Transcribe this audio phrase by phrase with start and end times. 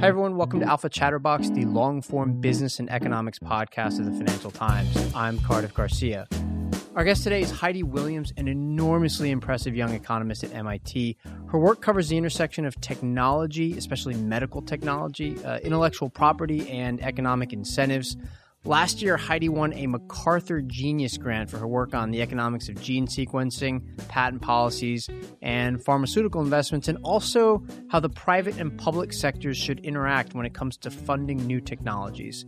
[0.00, 0.36] Hi, everyone.
[0.36, 4.96] Welcome to Alpha Chatterbox, the long form business and economics podcast of the Financial Times.
[5.12, 6.28] I'm Cardiff Garcia.
[6.94, 11.16] Our guest today is Heidi Williams, an enormously impressive young economist at MIT.
[11.48, 17.52] Her work covers the intersection of technology, especially medical technology, uh, intellectual property, and economic
[17.52, 18.16] incentives.
[18.68, 22.78] Last year, Heidi won a MacArthur Genius Grant for her work on the economics of
[22.82, 25.08] gene sequencing, patent policies,
[25.40, 30.52] and pharmaceutical investments, and also how the private and public sectors should interact when it
[30.52, 32.44] comes to funding new technologies.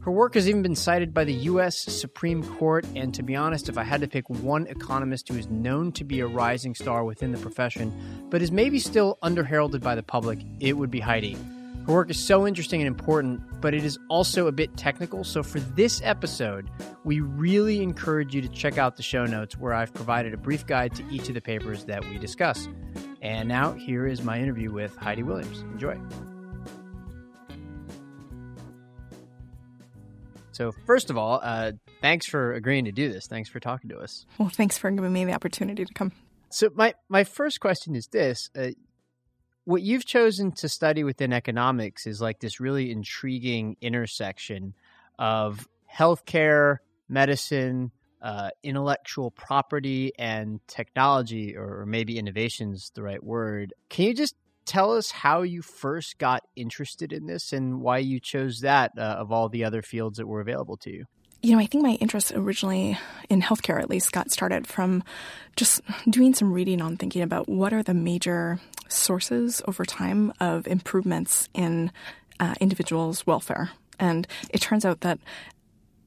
[0.00, 1.76] Her work has even been cited by the U.S.
[1.78, 5.50] Supreme Court, and to be honest, if I had to pick one economist who is
[5.50, 7.92] known to be a rising star within the profession,
[8.30, 11.36] but is maybe still underheralded by the public, it would be Heidi.
[11.90, 15.24] Her work is so interesting and important, but it is also a bit technical.
[15.24, 16.70] So, for this episode,
[17.02, 20.64] we really encourage you to check out the show notes where I've provided a brief
[20.64, 22.68] guide to each of the papers that we discuss.
[23.22, 25.62] And now, here is my interview with Heidi Williams.
[25.62, 25.98] Enjoy.
[30.52, 33.26] So, first of all, uh, thanks for agreeing to do this.
[33.26, 34.26] Thanks for talking to us.
[34.38, 36.12] Well, thanks for giving me the opportunity to come.
[36.50, 38.68] So, my, my first question is this uh,
[39.70, 44.74] What you've chosen to study within economics is like this really intriguing intersection
[45.16, 53.72] of healthcare, medicine, uh, intellectual property, and technology, or, maybe innovation is the right word.
[53.88, 54.34] Can you just
[54.66, 59.02] tell us how you first got interested in this and why you chose that uh,
[59.02, 61.04] of all the other fields that were available to you?
[61.42, 62.98] You know, I think my interest originally
[63.30, 65.02] in healthcare, at least, got started from
[65.56, 70.66] just doing some reading on thinking about what are the major sources over time of
[70.66, 71.92] improvements in
[72.40, 73.70] uh, individuals' welfare.
[73.98, 75.18] And it turns out that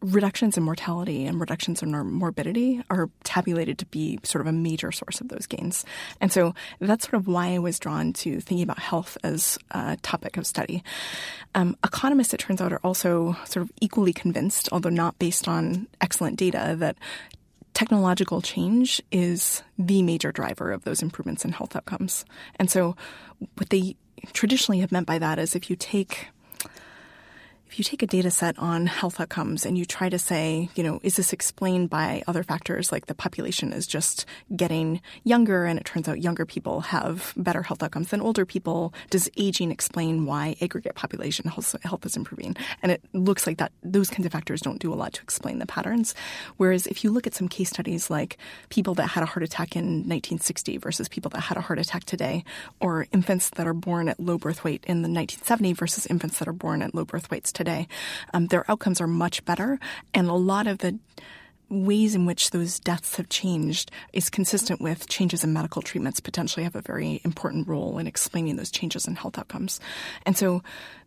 [0.03, 4.91] reductions in mortality and reductions in morbidity are tabulated to be sort of a major
[4.91, 5.86] source of those gains.
[6.19, 9.97] And so that's sort of why I was drawn to thinking about health as a
[10.02, 10.84] topic of study.
[11.56, 15.88] Um, economists, it turns out, are also sort of equally convinced, although not based on
[16.02, 16.97] excellent data, that
[17.74, 22.25] technological change is the major driver of those improvements in health outcomes.
[22.58, 22.96] And so
[23.56, 23.96] what they
[24.34, 26.28] traditionally have meant by that is if you take
[27.73, 30.84] if you take a data set on health outcomes and you try to say, you
[30.84, 35.79] know, is this explained by other factors like the population is just getting younger and
[35.79, 38.94] it turns out younger people have better health outcomes than older people?
[39.09, 42.56] Does aging explain why aggregate population health, is improving?
[42.84, 45.57] And it looks like that those kinds of factors don't do a lot to explain
[45.57, 46.13] the patterns.
[46.57, 48.38] Whereas if you look at some case studies like
[48.69, 52.03] people that had a heart attack in 1960 versus people that had a heart attack
[52.03, 52.44] today,
[52.79, 56.47] or infants that are born at low birth weight in the 1970 versus infants that
[56.47, 57.88] are born at low birth weights today, today,
[58.34, 59.79] um, their outcomes are much better.
[60.13, 61.00] And a lot of the
[61.69, 66.63] ways in which those deaths have changed is consistent with changes in medical treatments potentially
[66.63, 69.79] have a very important role in explaining those changes in health outcomes.
[70.25, 70.62] And so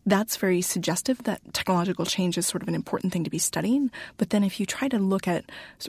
[0.06, 3.90] that's very suggestive that technological change is sort of an important thing to be studying.
[4.18, 5.44] But then if you try to look at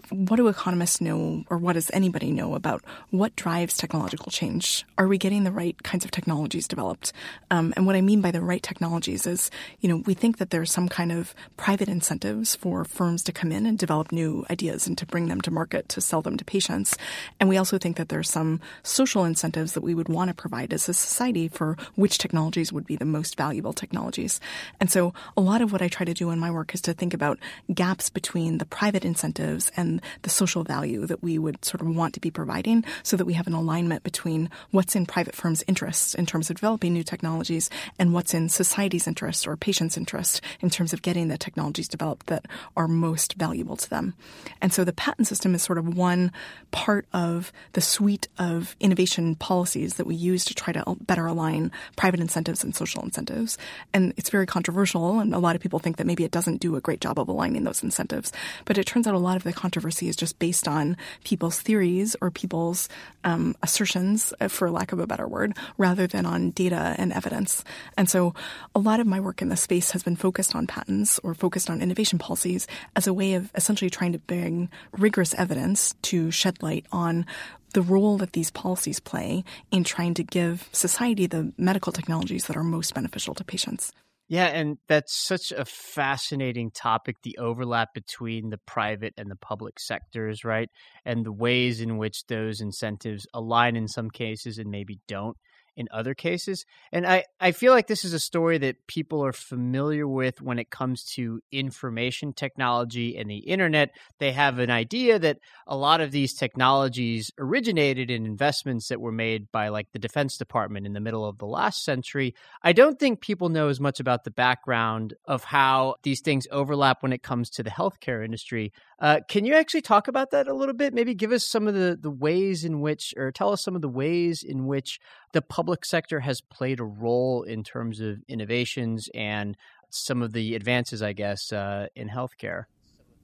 [0.10, 4.86] what do economists know or what does anybody know about what drives technological change?
[4.98, 7.14] Are we getting the right kinds of technologies developed?
[7.52, 9.52] Um, and what I mean by the right technologies is,
[9.82, 13.52] you know, we think that there's some kind of private incentives for firms to come
[13.52, 16.44] in and develop new ideas and to bring them to market to sell them to
[16.44, 16.98] patients.
[17.40, 20.74] And we also think that there's some social incentives that we would want to provide
[20.74, 24.40] as a society for which technologies would be the most valuable technologies technologies.
[24.80, 26.94] And so a lot of what I try to do in my work is to
[26.94, 27.40] think about
[27.74, 32.14] gaps between the private incentives and the social value that we would sort of want
[32.14, 36.16] to be providing so that we have an alignment between what's in private firms' interests
[36.16, 37.70] in terms of developing new technologies
[38.00, 42.28] and what's in society's interest or patients' interest in terms of getting the technologies developed
[42.28, 42.46] that
[42.76, 44.14] are most valuable to them.
[44.62, 46.32] And so the patent system is sort of one
[46.72, 51.72] part of the suite of innovation policies that we use to try to better align
[51.96, 53.58] private incentives and social incentives.
[53.98, 56.76] And it's very controversial, and a lot of people think that maybe it doesn't do
[56.76, 58.32] a great job of aligning those incentives.
[58.64, 62.16] But it turns out a lot of the controversy is just based on people's theories
[62.22, 62.90] or people's
[63.24, 67.64] um, assertions, uh, for lack of a better word, rather than on data and evidence.
[67.98, 68.36] And so
[68.76, 71.70] a lot of my work in this space has been focused on patents or focused
[71.70, 76.62] on innovation policies as a way of essentially trying to bring rigorous evidence to shed
[76.62, 77.26] light on
[77.74, 82.58] the role that these policies play in trying to give society the medical technologies that
[82.58, 83.92] are most beneficial to patients.
[84.30, 89.80] Yeah, and that's such a fascinating topic the overlap between the private and the public
[89.80, 90.70] sectors, right?
[91.06, 95.38] And the ways in which those incentives align in some cases and maybe don't
[95.78, 96.66] in other cases.
[96.92, 100.58] And I, I feel like this is a story that people are familiar with when
[100.58, 103.92] it comes to information technology and the internet.
[104.18, 105.38] They have an idea that
[105.68, 110.36] a lot of these technologies originated in investments that were made by like the Defense
[110.38, 112.34] Department in the middle of the last century.
[112.64, 117.04] I don't think people know as much about the background of how these things overlap
[117.04, 118.74] when it comes to the healthcare industry.
[119.00, 120.94] Uh, can you actually talk about that a little bit?
[120.94, 123.82] Maybe give us some of the, the ways in which, or tell us some of
[123.82, 125.00] the ways in which
[125.34, 129.56] the public sector has played a role in terms of innovations and
[129.90, 132.64] some of the advances, I guess, uh, in healthcare.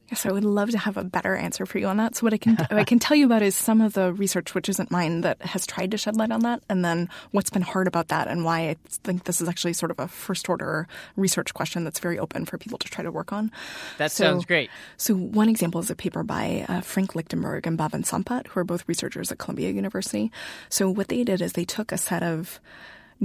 [0.09, 2.15] Yes, I would love to have a better answer for you on that.
[2.15, 4.53] So what I can what I can tell you about is some of the research,
[4.53, 7.61] which isn't mine, that has tried to shed light on that, and then what's been
[7.61, 10.87] hard about that, and why I think this is actually sort of a first order
[11.15, 13.49] research question that's very open for people to try to work on.
[13.97, 14.69] That so, sounds great.
[14.97, 18.65] So one example is a paper by uh, Frank Lichtenberg and Bhaven Sampat, who are
[18.65, 20.31] both researchers at Columbia University.
[20.69, 22.59] So what they did is they took a set of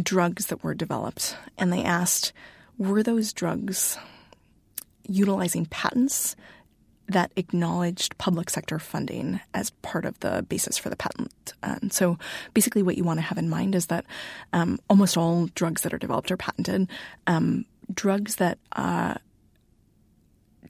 [0.00, 2.32] drugs that were developed, and they asked,
[2.78, 3.98] were those drugs
[5.08, 6.36] utilizing patents
[7.08, 11.54] that acknowledged public sector funding as part of the basis for the patent.
[11.62, 12.18] And so
[12.54, 14.04] basically, what you want to have in mind is that
[14.52, 16.88] um, almost all drugs that are developed are patented.
[17.26, 19.14] Um, drugs that uh,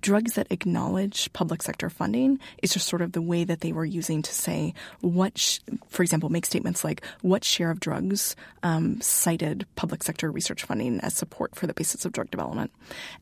[0.01, 3.85] drugs that acknowledge public sector funding is just sort of the way that they were
[3.85, 9.01] using to say what, sh- for example, make statements like what share of drugs um,
[9.01, 12.71] cited public sector research funding as support for the basis of drug development.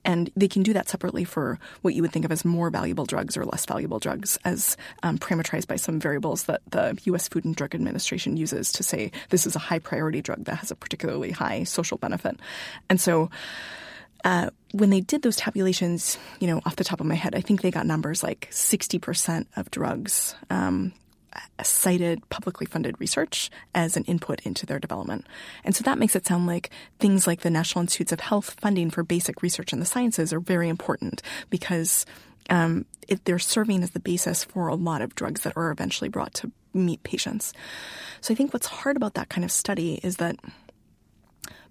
[0.04, 3.06] And they can do that separately for what you would think of as more valuable
[3.06, 7.28] drugs or less valuable drugs, as um, parameterized by some variables that the U.S.
[7.28, 10.70] Food and Drug Administration uses to say this is a high priority drug that has
[10.70, 12.38] a particularly high social benefit.
[12.88, 13.30] And so,
[14.24, 17.40] uh, when they did those tabulations, you know, off the top of my head, I
[17.40, 20.92] think they got numbers like 60% of drugs um,
[21.62, 25.26] cited publicly funded research as an input into their development.
[25.64, 28.90] And so that makes it sound like things like the National Institutes of Health funding
[28.90, 32.04] for basic research in the sciences are very important because
[32.50, 36.08] um, it, they're serving as the basis for a lot of drugs that are eventually
[36.08, 37.54] brought to meet patients.
[38.20, 40.36] So I think what's hard about that kind of study is that–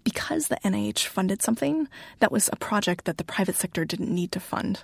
[0.06, 4.32] because the NIH funded something, that was a project that the private sector didn't need
[4.32, 4.84] to fund.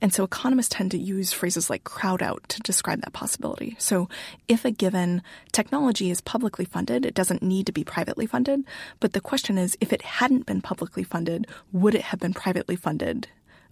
[0.00, 3.74] And so economists tend to use phrases like crowd out to describe that possibility.
[3.80, 4.08] So
[4.46, 8.62] if a given technology is publicly funded, it doesn't need to be privately funded.
[9.00, 12.76] But the question is, if it hadn't been publicly funded, would it have been privately
[12.76, 13.26] funded?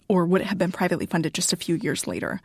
[0.09, 2.41] Or would it have been privately funded just a few years later?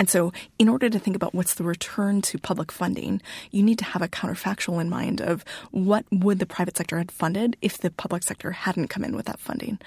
[0.00, 3.20] And so, in order to think about what's the return to public funding,
[3.50, 7.10] you need to have a counterfactual in mind of what would the private sector have
[7.10, 9.78] funded if the public sector hadn't come in with that funding.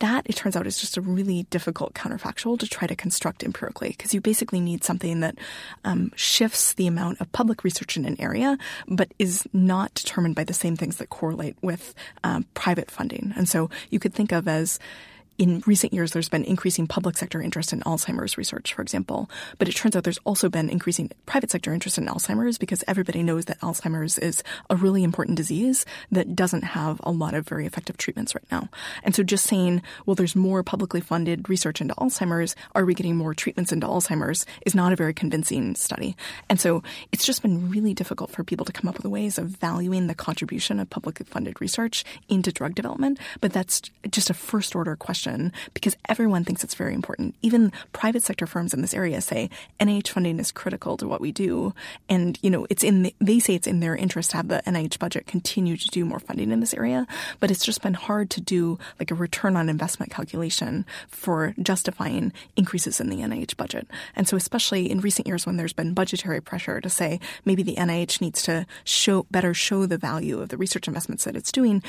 [0.00, 3.90] That it turns out is just a really difficult counterfactual to try to construct empirically
[3.90, 5.38] because you basically need something that
[5.84, 8.58] um, shifts the amount of public research in an area
[8.88, 11.94] but is not determined by the same things that correlate with
[12.24, 13.32] um, private funding.
[13.36, 14.80] And so you could think of as
[15.38, 19.30] in recent years, there's been increasing public sector interest in Alzheimer's research, for example.
[19.58, 23.22] But it turns out there's also been increasing private sector interest in Alzheimer's because everybody
[23.22, 27.66] knows that Alzheimer's is a really important disease that doesn't have a lot of very
[27.66, 28.68] effective treatments right now.
[29.04, 33.16] And so just saying, well, there's more publicly funded research into Alzheimer's, are we getting
[33.16, 36.16] more treatments into Alzheimer's is not a very convincing study.
[36.48, 39.46] And so it's just been really difficult for people to come up with ways of
[39.46, 43.20] valuing the contribution of publicly funded research into drug development.
[43.40, 47.34] But that's just a first order question question because everyone thinks it's very important.
[47.42, 51.32] Even private sector firms in this area say NIH funding is critical to what we
[51.32, 51.74] do.
[52.08, 54.62] And, you know, it's in, the, they say it's in their interest to have the
[54.66, 57.06] NIH budget continue to do more funding in this area.
[57.40, 62.32] But it's just been hard to do like a return on investment calculation for justifying
[62.56, 63.86] increases in the NIH budget.
[64.16, 67.76] And so, especially in recent years when there's been budgetary pressure to say maybe the
[67.76, 71.82] NIH needs to show better show the value of the research investments that it's doing,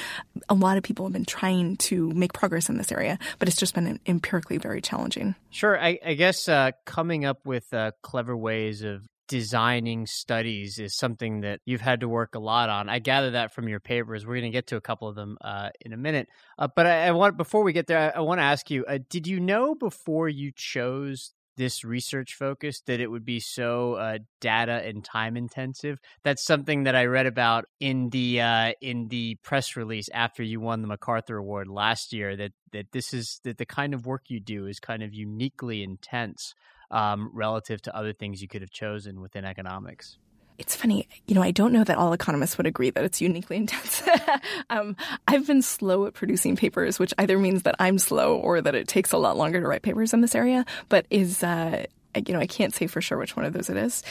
[0.50, 3.58] a lot of people have been trying to make progress in this area but it's
[3.58, 5.36] just been empirically very challenging.
[5.50, 5.80] Sure.
[5.80, 11.42] I, I guess uh, coming up with uh, clever ways of designing studies is something
[11.42, 12.90] that you've had to work a lot on.
[12.90, 14.26] I gather that from your papers.
[14.26, 16.28] We're going to get to a couple of them uh, in a minute.
[16.58, 18.84] Uh, but I, I, want before we get there, I, I want to ask you:
[18.86, 23.96] uh, Did you know before you chose this research focus that it would be so
[23.96, 26.00] uh, data and time intensive.
[26.24, 30.62] That's something that I read about in the uh, in the press release after you
[30.62, 32.38] won the MacArthur Award last year.
[32.38, 35.84] That that this is that the kind of work you do is kind of uniquely
[35.84, 36.56] intense
[36.92, 40.18] um, relative to other things you could have chosen within economics
[40.60, 43.58] it's funny, you know, I don't know that all economists would agree that it's uniquely
[43.64, 44.04] intense.
[44.70, 44.96] um,
[45.28, 48.88] I've been slow at producing papers, which either means that I'm slow or that it
[48.88, 51.86] takes a lot longer to write papers in this area, but is, uh,
[52.16, 54.04] you know, I can't say for sure which one of those it is.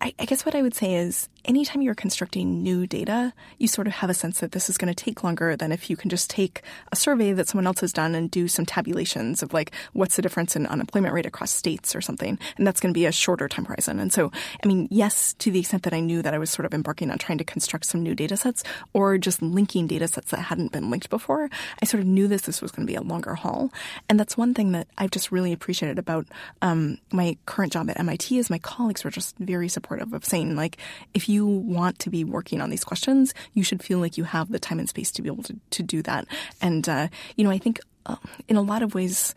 [0.00, 3.86] I, I, guess what I would say is anytime you're constructing new data, you sort
[3.86, 6.10] of have a sense that this is going to take longer than if you can
[6.10, 9.70] just take a survey that someone else has done and do some tabulations of like
[9.92, 12.38] what's the difference in unemployment rate across states or something.
[12.58, 14.00] And that's going to be a shorter time horizon.
[14.00, 14.32] And so,
[14.62, 17.10] I mean, yes, to the extent that I knew that I was sort of embarking
[17.10, 20.72] on trying to construct some new data sets or just linking data sets that hadn't
[20.72, 21.48] been linked before,
[21.80, 23.72] I sort of knew this, this was going to be a longer haul.
[24.08, 26.26] And that's one thing that I've just really appreciated about
[26.60, 30.56] um, my current job at MIT is my colleagues were just very supportive of saying,
[30.56, 30.78] like,
[31.12, 34.50] if you want to be working on these questions, you should feel like you have
[34.50, 36.26] the time and space to be able to, to do that.
[36.60, 38.16] And, uh, you know, I think uh,
[38.48, 39.34] in a lot of ways,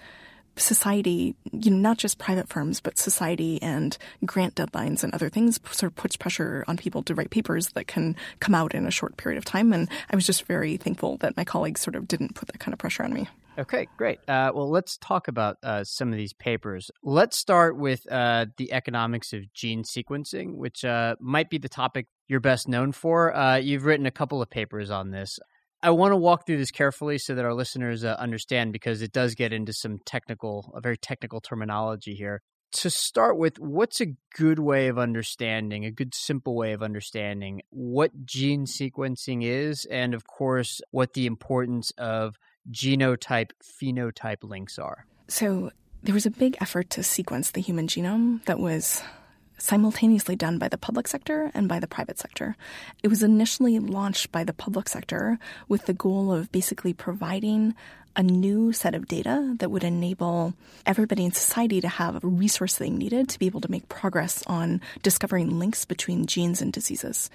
[0.60, 5.60] society, you know, not just private firms, but society and grant deadlines and other things
[5.72, 8.92] sort of puts pressure on people to write papers that can come out in a
[8.92, 9.74] short period of time.
[9.74, 12.74] And I was just very thankful that my colleagues sort of didn't put that kind
[12.74, 13.28] of pressure on me.
[13.58, 14.20] Okay, great.
[14.28, 16.92] Uh, well, let's talk about uh, some of these papers.
[17.02, 22.06] Let's start with uh, the economics of gene sequencing, which uh, might be the topic
[22.28, 23.36] you're best known for.
[23.36, 25.40] Uh, you've written a couple of papers on this.
[25.82, 29.12] I want to walk through this carefully so that our listeners uh, understand because it
[29.12, 32.44] does get into some technical, a very technical terminology here.
[32.74, 37.62] To start with, what's a good way of understanding, a good simple way of understanding
[37.70, 42.36] what gene sequencing is, and of course, what the importance of
[42.72, 45.06] genotype phenotype links are?
[45.28, 45.72] So,
[46.04, 49.02] there was a big effort to sequence the human genome that was
[49.58, 52.56] simultaneously done by the public sector and by the private sector.
[53.04, 57.76] It was initially launched by the public sector with the goal of basically providing
[58.18, 60.56] a new set of data that would enable
[60.88, 64.44] everybody in society to have a resource they needed to be able to make progress
[64.48, 67.30] on discovering links between genes and diseases.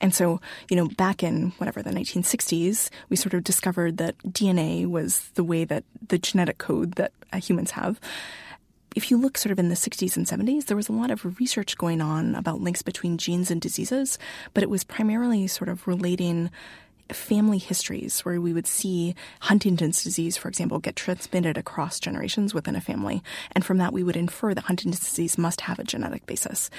[0.00, 4.84] And so, you know, back in whatever the 1960s, we sort of discovered that DNA
[4.84, 8.00] was the way that the genetic code that uh, humans have
[8.96, 11.38] if you look sort of in the 60s and 70s, there was a lot of
[11.38, 14.18] research going on about links between genes and diseases,
[14.54, 16.50] but it was primarily sort of relating
[17.12, 22.76] family histories where we would see Huntington's disease, for example, get transmitted across generations within
[22.76, 23.22] a family.
[23.52, 26.70] And from that, we would infer that Huntington's disease must have a genetic basis.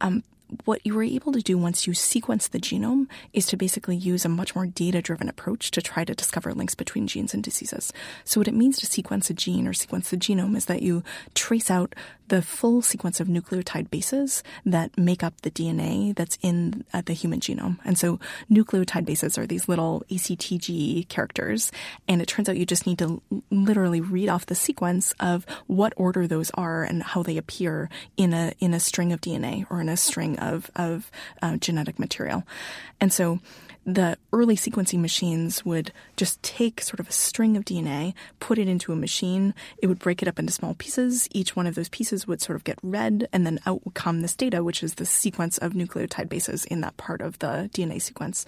[0.00, 0.24] Um,
[0.64, 4.24] what you were able to do once you sequence the genome is to basically use
[4.24, 7.92] a much more data driven approach to try to discover links between genes and diseases.
[8.24, 11.02] So, what it means to sequence a gene or sequence the genome is that you
[11.34, 11.94] trace out
[12.28, 17.12] the full sequence of nucleotide bases that make up the DNA that's in uh, the
[17.12, 17.78] human genome.
[17.84, 18.18] And so
[18.50, 21.70] nucleotide bases are these little ACTG characters.
[22.08, 25.92] And it turns out you just need to literally read off the sequence of what
[25.96, 29.80] order those are and how they appear in a, in a string of DNA or
[29.80, 31.10] in a string of, of
[31.42, 32.44] uh, genetic material.
[33.00, 33.40] And so
[33.86, 38.68] the early sequencing machines would just take sort of a string of DNA, put it
[38.68, 39.54] into a machine.
[39.78, 41.28] It would break it up into small pieces.
[41.32, 44.22] Each one of those pieces would sort of get read, and then out would come
[44.22, 48.00] this data, which is the sequence of nucleotide bases in that part of the DNA
[48.00, 48.46] sequence.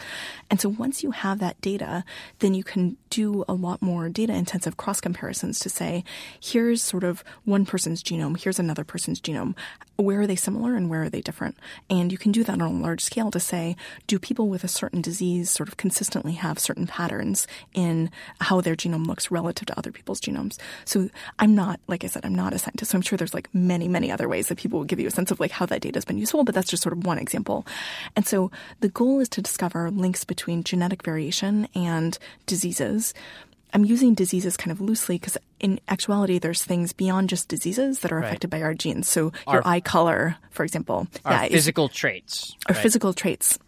[0.51, 2.05] And so once you have that data,
[2.39, 6.05] then you can do a lot more data intensive cross comparisons to say,
[6.41, 9.55] here's sort of one person's genome, here's another person's genome.
[9.97, 11.57] Where are they similar and where are they different?
[11.89, 13.77] And you can do that on a large scale to say,
[14.07, 18.11] do people with a certain disease sort of consistently have certain patterns in
[18.41, 20.59] how their genome looks relative to other people's genomes.
[20.85, 22.91] So I'm not, like I said, I'm not a scientist.
[22.91, 25.11] So I'm sure there's like many, many other ways that people will give you a
[25.11, 27.19] sense of like how that data has been useful, but that's just sort of one
[27.19, 27.67] example.
[28.15, 28.51] And so
[28.81, 33.15] the goal is to discover links between genetic variation and diseases.
[33.77, 38.11] I'm using diseases kind of loosely because in actuality, there's things beyond just diseases that
[38.11, 38.25] are right.
[38.25, 39.07] affected by our genes.
[39.07, 42.83] So our, your eye color, for example, our yeah, physical traits, or right?
[42.83, 43.59] physical traits.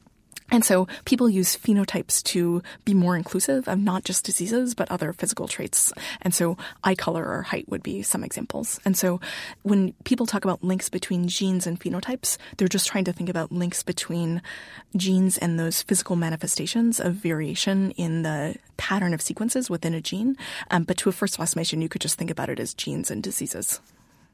[0.50, 5.12] And so people use phenotypes to be more inclusive of not just diseases, but other
[5.12, 5.92] physical traits.
[6.22, 8.80] And so eye color or height would be some examples.
[8.84, 9.20] And so
[9.62, 13.52] when people talk about links between genes and phenotypes, they're just trying to think about
[13.52, 14.42] links between
[14.96, 20.36] genes and those physical manifestations of variation in the pattern of sequences within a gene.
[20.70, 23.22] Um, but to a first approximation, you could just think about it as genes and
[23.22, 23.80] diseases.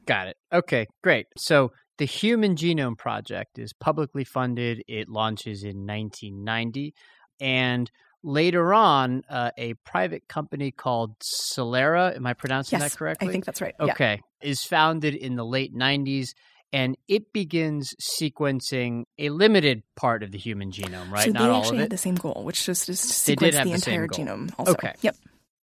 [0.05, 0.37] Got it.
[0.53, 1.27] Okay, great.
[1.37, 4.83] So the Human Genome Project is publicly funded.
[4.87, 6.93] It launches in 1990.
[7.39, 7.89] And
[8.23, 13.29] later on, uh, a private company called Celera, am I pronouncing yes, that correctly?
[13.29, 13.75] I think that's right.
[13.79, 14.21] Okay.
[14.41, 14.49] Yeah.
[14.49, 16.29] Is founded in the late 90s
[16.73, 21.25] and it begins sequencing a limited part of the human genome, right?
[21.25, 21.91] So Not they all actually of had it.
[21.91, 24.53] the same goal, which was to sequence the, the entire genome.
[24.57, 24.73] Also.
[24.73, 24.93] Okay.
[25.01, 25.15] Yep.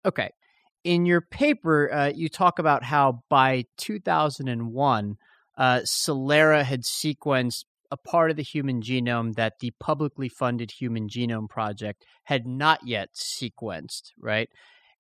[0.07, 0.31] Okay.
[0.85, 5.19] In your paper, uh, you talk about how by 2001,
[5.57, 11.09] uh, Celera had sequenced a part of the human genome that the publicly funded Human
[11.09, 14.49] Genome Project had not yet sequenced, right?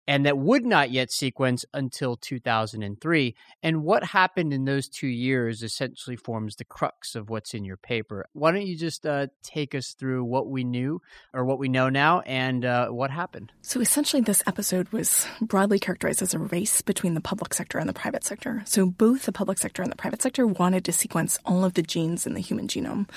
[0.09, 3.35] And that would not yet sequence until 2003.
[3.62, 7.76] And what happened in those two years essentially forms the crux of what's in your
[7.76, 8.26] paper.
[8.32, 11.00] Why don't you just uh, take us through what we knew
[11.32, 13.52] or what we know now and uh, what happened?
[13.62, 17.88] So essentially, this episode was broadly characterized as a race between the public sector and
[17.88, 18.62] the private sector.
[18.66, 21.82] So both the public sector and the private sector wanted to sequence all of the
[21.82, 23.09] genes in the human genome.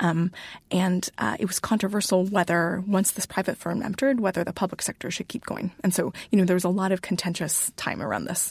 [0.00, 0.32] Um,
[0.70, 5.10] and uh, it was controversial whether, once this private firm entered, whether the public sector
[5.10, 5.72] should keep going.
[5.84, 8.50] And so, you know, there was a lot of contentious time around this.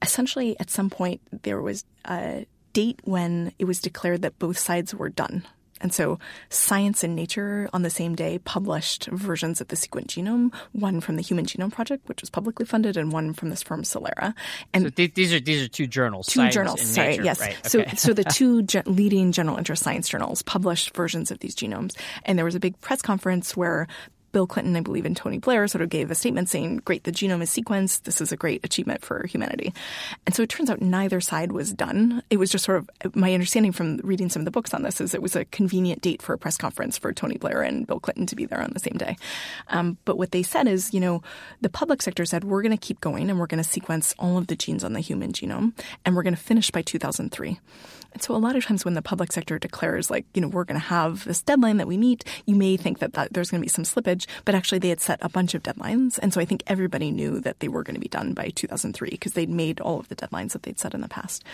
[0.00, 4.94] Essentially, at some point, there was a date when it was declared that both sides
[4.94, 5.44] were done.
[5.82, 6.18] And so
[6.50, 11.16] Science and Nature on the same day published versions of the sequent genome, one from
[11.16, 14.34] the Human Genome Project, which was publicly funded, and one from this firm Celera.
[14.74, 16.26] And so th- these are these are two journals.
[16.26, 17.22] Two Science journals, and sorry, Nature.
[17.24, 17.40] yes.
[17.40, 21.56] Right, So so the two ge- leading general interest science journals published versions of these
[21.56, 23.88] genomes, and there was a big press conference where
[24.32, 27.12] Bill Clinton, I believe, and Tony Blair sort of gave a statement saying, Great, the
[27.12, 28.02] genome is sequenced.
[28.02, 29.72] This is a great achievement for humanity.
[30.26, 32.22] And so it turns out neither side was done.
[32.30, 35.00] It was just sort of my understanding from reading some of the books on this
[35.00, 38.00] is it was a convenient date for a press conference for Tony Blair and Bill
[38.00, 39.16] Clinton to be there on the same day.
[39.68, 41.22] Um, but what they said is, you know,
[41.60, 44.38] the public sector said, We're going to keep going and we're going to sequence all
[44.38, 45.72] of the genes on the human genome
[46.04, 47.58] and we're going to finish by 2003.
[48.12, 50.64] And so a lot of times when the public sector declares like, you know, we're
[50.64, 53.60] going to have this deadline that we meet, you may think that, that there's going
[53.60, 56.18] to be some slippage, but actually they had set a bunch of deadlines.
[56.18, 59.10] And so I think everybody knew that they were going to be done by 2003
[59.10, 61.44] because they'd made all of the deadlines that they'd set in the past.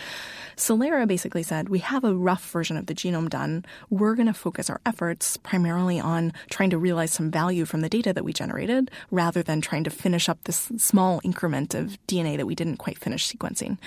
[0.55, 3.63] Celera basically said, we have a rough version of the genome done.
[3.89, 7.89] We're going to focus our efforts primarily on trying to realize some value from the
[7.89, 12.37] data that we generated rather than trying to finish up this small increment of DNA
[12.37, 13.77] that we didn't quite finish sequencing.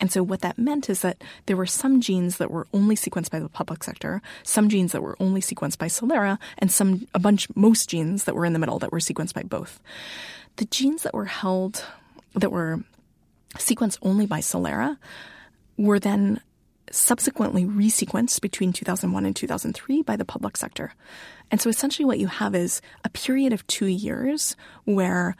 [0.00, 3.30] And so what that meant is that there were some genes that were only sequenced
[3.30, 7.18] by the public sector, some genes that were only sequenced by Celera, and some a
[7.18, 9.80] bunch most genes that were in the middle that were sequenced by both.
[10.56, 11.84] The genes that were held
[12.34, 12.84] that were
[13.56, 14.98] sequenced only by Celera
[15.76, 16.40] were then
[16.90, 20.92] subsequently resequenced between 2001 and 2003 by the public sector.
[21.50, 25.34] And so essentially what you have is a period of 2 years where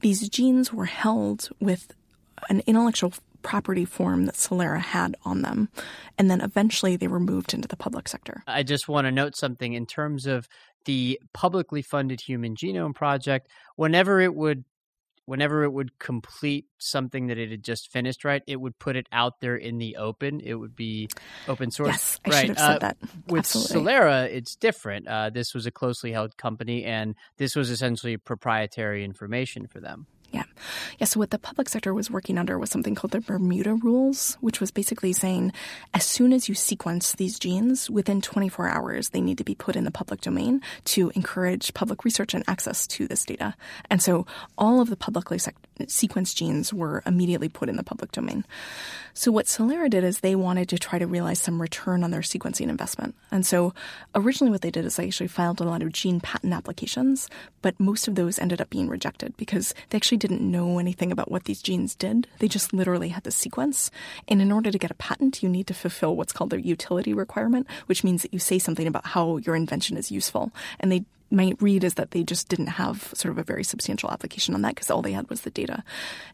[0.00, 1.92] these genes were held with
[2.48, 3.12] an intellectual
[3.46, 5.68] property form that Celera had on them.
[6.18, 8.42] And then eventually they were moved into the public sector.
[8.44, 10.48] I just want to note something in terms of
[10.84, 13.48] the publicly funded Human Genome Project.
[13.76, 14.64] Whenever it would
[15.26, 19.08] whenever it would complete something that it had just finished, right, it would put it
[19.10, 20.40] out there in the open.
[20.40, 21.08] It would be
[21.48, 21.88] open source.
[21.88, 22.40] Yes, I right.
[22.40, 22.96] should have said Uh, that.
[23.28, 23.92] With Absolutely.
[23.92, 25.08] Celera, it's different.
[25.08, 30.06] Uh, this was a closely held company, and this was essentially proprietary information for them.
[30.32, 30.44] Yeah.
[30.98, 31.06] Yeah.
[31.06, 34.60] So what the public sector was working under was something called the Bermuda Rules, which
[34.60, 35.52] was basically saying
[35.94, 39.76] as soon as you sequence these genes, within 24 hours, they need to be put
[39.76, 43.54] in the public domain to encourage public research and access to this data.
[43.90, 44.26] And so
[44.58, 48.44] all of the publicly sec- sequenced genes were immediately put in the public domain.
[49.18, 52.20] So what Celera did is they wanted to try to realize some return on their
[52.20, 53.14] sequencing investment.
[53.30, 53.72] And so
[54.14, 57.30] originally what they did is they actually filed a lot of gene patent applications,
[57.62, 61.30] but most of those ended up being rejected because they actually didn't know anything about
[61.30, 62.26] what these genes did.
[62.40, 63.90] They just literally had the sequence.
[64.28, 67.14] And in order to get a patent, you need to fulfill what's called the utility
[67.14, 70.52] requirement, which means that you say something about how your invention is useful.
[70.78, 74.10] And they might read is that they just didn't have sort of a very substantial
[74.10, 75.82] application on that because all they had was the data.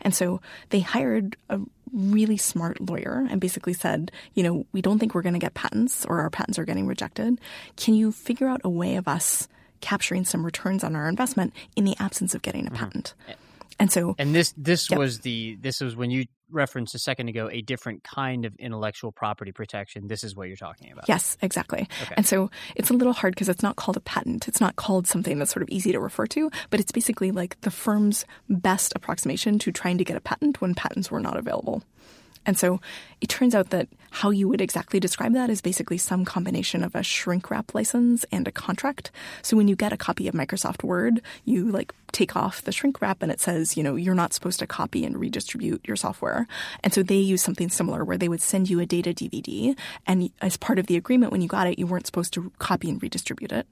[0.01, 0.41] And so
[0.71, 1.61] they hired a
[1.93, 5.55] really smart lawyer and basically said, you know, we don't think we're going to get
[5.55, 7.41] patents or our patents are getting rejected.
[7.77, 9.49] Can you figure out a way of us
[9.81, 12.85] capturing some returns on our investment in the absence of getting a mm-hmm.
[12.85, 13.15] patent?
[13.79, 14.99] And so And this this Yep.
[14.99, 19.11] was the this was when you referenced a second ago a different kind of intellectual
[19.11, 20.07] property protection.
[20.07, 21.09] This is what you're talking about.
[21.09, 21.89] Yes, exactly.
[22.03, 22.15] Okay.
[22.17, 24.49] And so it's a little hard because it's not called a patent.
[24.49, 27.61] It's not called something that's sort of easy to refer to, but it's basically like
[27.63, 31.83] the firm's best approximation to trying to get a patent when patents were not available.
[32.45, 32.81] And so
[33.21, 36.95] it turns out that how you would exactly describe that is basically some combination of
[36.95, 39.13] a shrink wrap license and a contract.
[39.43, 43.01] So when you get a copy of Microsoft Word, you like take off the shrink
[43.01, 46.47] wrap and it says, you know, you're not supposed to copy and redistribute your software.
[46.85, 50.31] And so they use something similar where they would send you a data DVD and
[50.41, 53.03] as part of the agreement when you got it, you weren't supposed to copy and
[53.03, 53.67] redistribute it.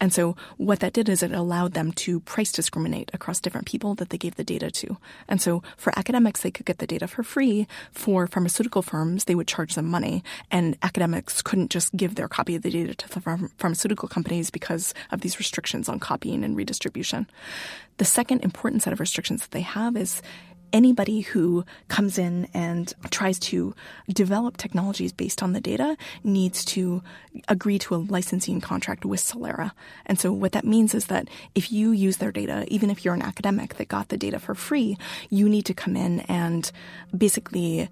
[0.00, 3.94] And so what that did is it allowed them to price discriminate across different people
[3.96, 4.98] that they gave the data to.
[5.28, 7.66] And so for academics, they could get the data for free.
[7.92, 10.22] For pharmaceutical firms, they would charge them money.
[10.50, 14.94] And academics couldn't just give their copy of the data to the pharmaceutical companies because
[15.10, 17.26] of these restrictions on copying and redistribution.
[17.98, 20.22] The second important set of restrictions that they have is
[20.72, 23.74] anybody who comes in and tries to
[24.08, 27.02] develop technologies based on the data needs to
[27.48, 29.72] agree to a licensing contract with Celera.
[30.06, 33.14] And so what that means is that if you use their data, even if you're
[33.14, 34.96] an academic that got the data for free,
[35.30, 36.70] you need to come in and
[37.16, 37.88] basically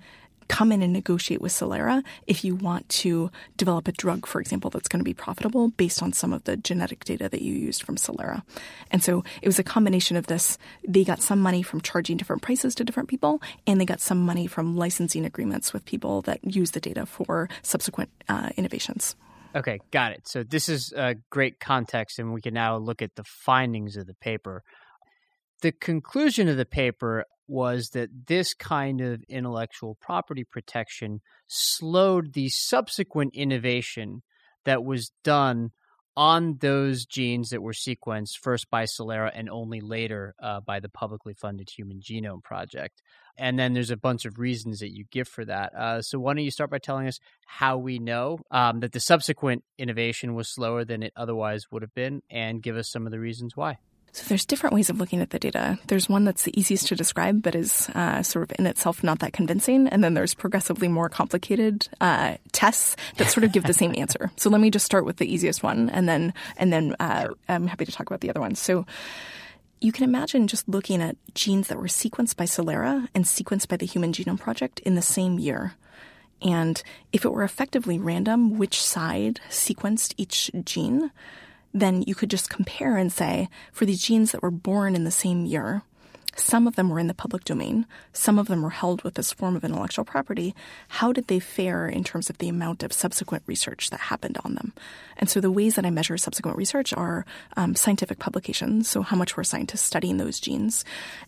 [0.48, 4.70] come in and negotiate with Celera if you want to develop a drug, for example,
[4.70, 7.82] that's going to be profitable based on some of the genetic data that you used
[7.82, 8.42] from Celera.
[8.90, 10.58] And so it was a combination of this.
[10.86, 14.24] They got some money from charging different prices to different people, and they got some
[14.24, 19.16] money from licensing agreements with people that use the data for subsequent uh, innovations.
[19.54, 20.28] Okay, got it.
[20.28, 24.06] So this is a great context, and we can now look at the findings of
[24.06, 24.62] the paper.
[25.62, 32.48] The conclusion of the paper was that this kind of intellectual property protection slowed the
[32.48, 34.22] subsequent innovation
[34.64, 35.70] that was done
[36.16, 40.88] on those genes that were sequenced first by Celera and only later uh, by the
[40.88, 43.02] publicly funded Human Genome Project.
[43.36, 45.74] And then there's a bunch of reasons that you give for that.
[45.74, 49.00] Uh, so, why don't you start by telling us how we know um, that the
[49.00, 53.12] subsequent innovation was slower than it otherwise would have been, and give us some of
[53.12, 53.76] the reasons why?
[54.16, 55.78] So there's different ways of looking at the data.
[55.88, 59.18] There's one that's the easiest to describe, but is uh, sort of in itself not
[59.18, 59.88] that convincing.
[59.88, 64.30] And then there's progressively more complicated uh, tests that sort of give the same answer.
[64.38, 67.66] So let me just start with the easiest one, and then and then uh, I'm
[67.66, 68.58] happy to talk about the other ones.
[68.58, 68.86] So
[69.82, 73.76] you can imagine just looking at genes that were sequenced by Celera and sequenced by
[73.76, 75.74] the Human Genome Project in the same year.
[76.40, 81.10] And if it were effectively random which side sequenced each gene,
[81.80, 85.10] then you could just compare and say, for these genes that were born in the
[85.10, 85.82] same year,
[86.38, 87.86] some of them were in the public domain.
[88.12, 90.54] Some of them were held with this form of intellectual property.
[90.88, 94.54] How did they fare in terms of the amount of subsequent research that happened on
[94.54, 94.74] them?
[95.16, 97.24] And so the ways that I measure subsequent research are
[97.56, 100.84] um, scientific publications, so how much were scientists studying those genes,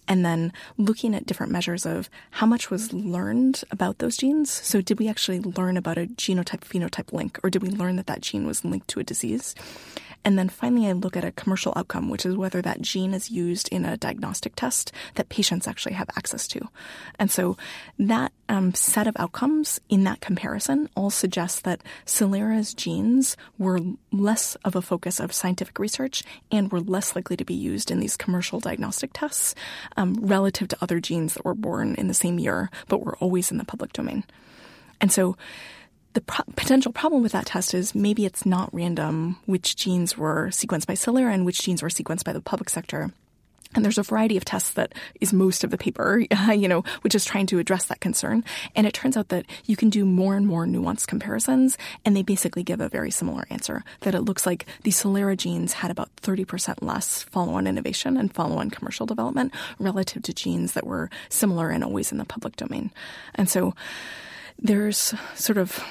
[0.07, 4.51] and then looking at different measures of how much was learned about those genes.
[4.51, 8.09] So did we actually learn about a genotype phenotype link, or did we learn that
[8.09, 9.55] that gene was linked to a disease?
[10.25, 13.31] And then finally, I look at a commercial outcome, which is whether that gene is
[13.31, 16.61] used in a diagnostic test that patients actually have access to.
[17.19, 17.57] And so
[17.99, 23.81] that um, set of outcomes in that comparison all suggests that Celera's genes were
[24.13, 28.01] less of a focus of scientific research and were less likely to be used in
[28.01, 29.55] these commercial diagnostic tests
[29.97, 33.51] um, relative to other genes that were born in the same year but were always
[33.51, 34.25] in the public domain.
[35.01, 35.37] And so
[36.19, 40.49] the pro- potential problem with that test is maybe it's not random which genes were
[40.49, 43.13] sequenced by Celera and which genes were sequenced by the public sector.
[43.77, 46.19] And there's a variety of tests that is most of the paper,
[46.53, 48.43] you know, which is trying to address that concern.
[48.75, 52.23] And it turns out that you can do more and more nuanced comparisons, and they
[52.23, 53.85] basically give a very similar answer.
[54.01, 58.71] That it looks like the Celera genes had about 30% less follow-on innovation and follow-on
[58.71, 62.91] commercial development relative to genes that were similar and always in the public domain.
[63.37, 63.75] And so
[64.61, 65.85] there's sort of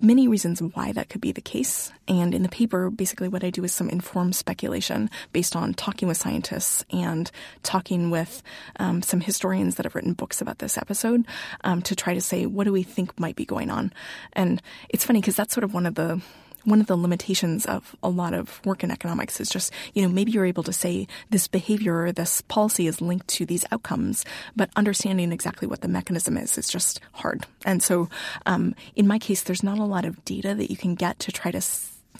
[0.00, 1.92] many reasons why that could be the case.
[2.08, 6.08] And in the paper, basically what I do is some informed speculation based on talking
[6.08, 7.30] with scientists and
[7.62, 8.42] talking with
[8.76, 11.26] um, some historians that have written books about this episode
[11.64, 13.92] um, to try to say, what do we think might be going on?
[14.32, 16.20] And it's funny because that's sort of one of the
[16.64, 20.08] one of the limitations of a lot of work in economics is just, you know,
[20.08, 24.24] maybe you're able to say this behavior or this policy is linked to these outcomes,
[24.56, 27.46] but understanding exactly what the mechanism is is just hard.
[27.64, 28.08] And so,
[28.46, 31.32] um, in my case, there's not a lot of data that you can get to
[31.32, 31.60] try to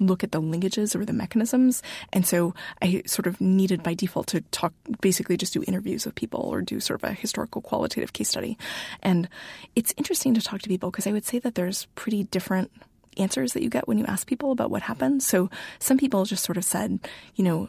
[0.01, 1.83] look at the linkages or the mechanisms.
[2.13, 6.15] And so I sort of needed by default to talk, basically just do interviews with
[6.15, 8.57] people or do sort of a historical qualitative case study.
[9.03, 9.29] And
[9.77, 12.71] it's interesting to talk to people because I would say that there's pretty different
[13.17, 15.23] answers that you get when you ask people about what happened.
[15.23, 17.01] So some people just sort of said,
[17.35, 17.69] you know,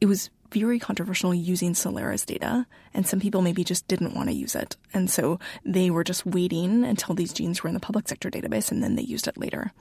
[0.00, 4.34] it was very controversial using Celera's data, and some people maybe just didn't want to
[4.34, 4.76] use it.
[4.92, 8.70] And so they were just waiting until these genes were in the public sector database
[8.70, 9.72] and then they used it later.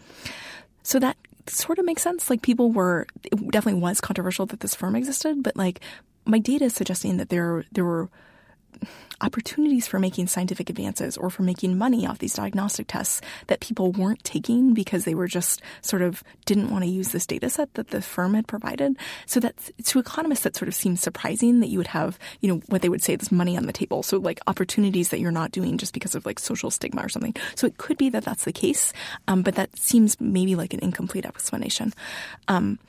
[0.84, 2.30] So that sort of makes sense.
[2.30, 5.82] Like people were, it definitely was controversial that this firm existed, but like
[6.26, 8.10] my data is suggesting that there, there were
[9.22, 13.92] opportunities for making scientific advances or for making money off these diagnostic tests that people
[13.92, 17.74] weren't taking because they were just sort of didn't want to use this data set
[17.76, 18.98] that the firm had provided.
[19.26, 19.56] So that
[19.86, 22.90] to economists that sort of seems surprising that you would have, you know, what they
[22.90, 24.04] would say is money on the table.
[24.04, 27.36] So like opportunities that you're not doing just because of like social stigma or something.
[27.56, 28.94] So it could be that that's the case,
[29.28, 31.94] um, but that seems maybe like an incomplete explanation.
[32.48, 32.80] Um,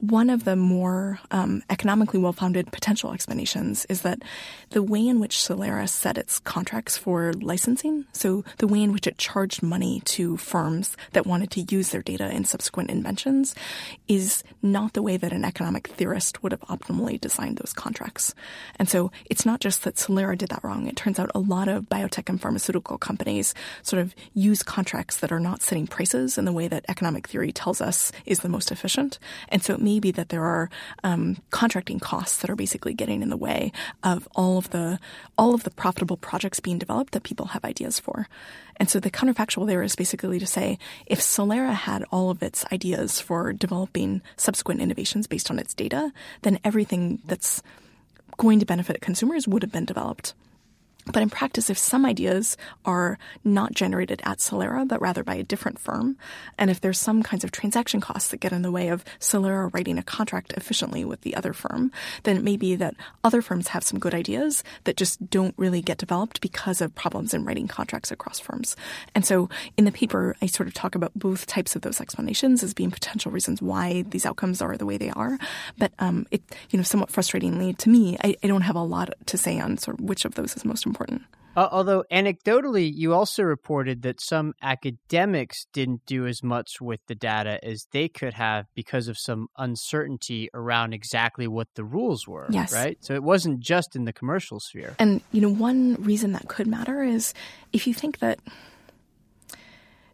[0.00, 4.22] one of the more um, economically well founded potential explanations is that
[4.70, 9.06] the way in which Celera set its contracts for licensing, so the way in which
[9.06, 13.54] it charged money to firms that wanted to use their data in subsequent inventions,
[14.08, 18.34] is not the way that an economic theorist would have optimally designed those contracts.
[18.76, 20.86] And so it's not just that Celera did that wrong.
[20.86, 25.32] It turns out a lot of biotech and pharmaceutical companies sort of use contracts that
[25.32, 28.72] are not setting prices in the way that economic theory tells us is the most
[28.72, 29.18] efficient.
[29.50, 30.70] And so it may be that there are
[31.02, 33.72] um, contracting costs that are basically getting in the way
[34.02, 34.98] of all of the
[35.36, 38.28] all of the profitable projects being developed that people have ideas for.
[38.76, 42.64] And so the counterfactual there is basically to say if Celera had all of its
[42.72, 47.62] ideas for developing subsequent innovations based on its data, then everything that's
[48.36, 50.34] going to benefit consumers would have been developed.
[51.06, 55.42] But in practice, if some ideas are not generated at Celera, but rather by a
[55.42, 56.16] different firm,
[56.58, 59.72] and if there's some kinds of transaction costs that get in the way of Celera
[59.72, 61.90] writing a contract efficiently with the other firm,
[62.24, 65.80] then it may be that other firms have some good ideas that just don't really
[65.80, 68.76] get developed because of problems in writing contracts across firms.
[69.14, 72.62] And so in the paper, I sort of talk about both types of those explanations
[72.62, 75.38] as being potential reasons why these outcomes are the way they are.
[75.78, 79.14] But um, it, you know, somewhat frustratingly to me, I, I don't have a lot
[79.26, 81.22] to say on sort of which of those is most important.
[81.56, 87.14] Uh, although anecdotally, you also reported that some academics didn't do as much with the
[87.14, 92.46] data as they could have because of some uncertainty around exactly what the rules were.
[92.50, 92.72] Yes.
[92.72, 92.96] Right?
[93.00, 94.94] So it wasn't just in the commercial sphere.
[94.98, 97.34] And, you know, one reason that could matter is
[97.72, 98.38] if you think that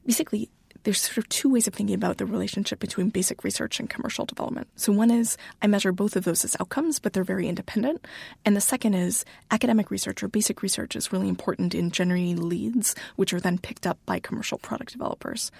[0.07, 0.49] basically
[0.87, 4.25] there's sort of two ways of thinking about the relationship between basic research and commercial
[4.25, 4.68] development.
[4.77, 8.07] So one is I measure both of those as outcomes, but they're very independent.
[8.44, 12.94] And the second is academic research or basic research is really important in generating leads,
[13.16, 15.51] which are then picked up by commercial product developers.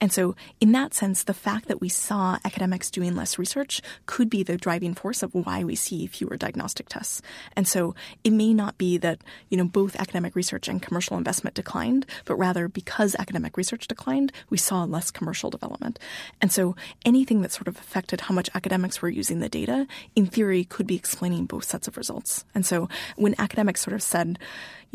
[0.00, 4.30] And so in that sense, the fact that we saw academics doing less research could
[4.30, 7.22] be the driving force of why we see fewer diagnostic tests.
[7.56, 9.18] And so it may not be that,
[9.48, 14.30] you know, both academic research and commercial investment declined, but rather because academic research declined,
[14.48, 15.98] we saw less commercial development.
[16.42, 20.26] And so anything that sort of affected how much academics were using the data, in
[20.26, 22.44] theory, could be explaining both sets of results.
[22.54, 24.38] And so when academics sort of said,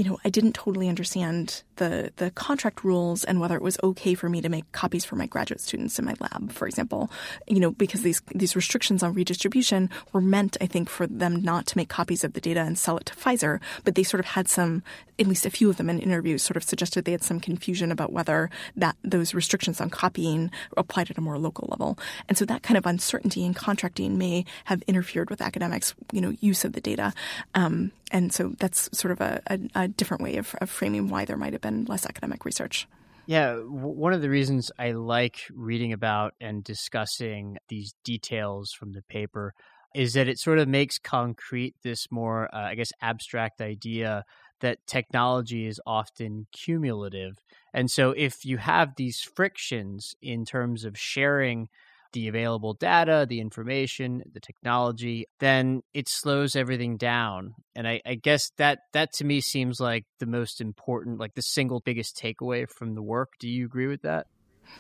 [0.02, 4.16] you know, I didn't totally understand the the contract rules and whether it was okay
[4.16, 7.12] for me to make copies for my graduate students in my lab, for example.
[7.48, 11.68] You know, because these these restrictions on redistribution were meant, I think, for them not
[11.68, 14.26] to make copies of the data and sell it to Pfizer, but they sort of
[14.26, 14.82] had some,
[15.20, 17.92] at least a few of them in interviews, sort of suggested they had some confusion
[17.92, 22.00] about whether that those restrictions on copying applied at a more local level.
[22.28, 26.34] And so that kind of uncertainty in contracting may have interfered with academics, you know,
[26.40, 27.14] use of the data.
[27.54, 31.26] Um, and so that's sort of a, a, a different way of, of, framing why
[31.26, 32.88] there might have been less academic research.
[33.26, 39.04] Yeah, one of the reasons I like reading about and discussing these details from the
[39.04, 39.54] paper
[39.94, 44.24] is that it sort of makes concrete this more, uh, I guess, abstract idea
[44.62, 47.38] that technology is often cumulative.
[47.74, 51.68] And so if you have these frictions in terms of sharing
[52.14, 57.54] the available data, the information, the technology, then it slows everything down.
[57.76, 61.42] And I, I, guess that that to me seems like the most important, like the
[61.42, 63.30] single biggest takeaway from the work.
[63.40, 64.28] Do you agree with that?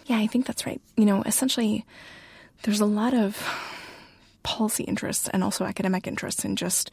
[0.05, 0.81] Yeah, I think that's right.
[0.97, 1.85] You know, essentially,
[2.63, 3.41] there's a lot of
[4.43, 6.91] policy interests and also academic interests in just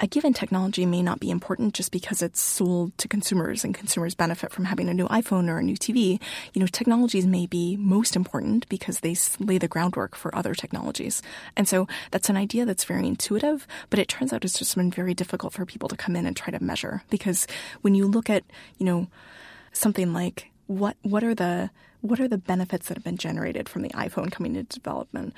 [0.00, 4.14] a given technology may not be important just because it's sold to consumers and consumers
[4.14, 6.20] benefit from having a new iPhone or a new TV.
[6.54, 11.22] You know, technologies may be most important because they lay the groundwork for other technologies.
[11.56, 14.90] And so that's an idea that's very intuitive, but it turns out it's just been
[14.90, 17.46] very difficult for people to come in and try to measure because
[17.82, 18.44] when you look at,
[18.78, 19.06] you know,
[19.72, 23.82] something like what what are the what are the benefits that have been generated from
[23.82, 25.34] the iPhone coming into development?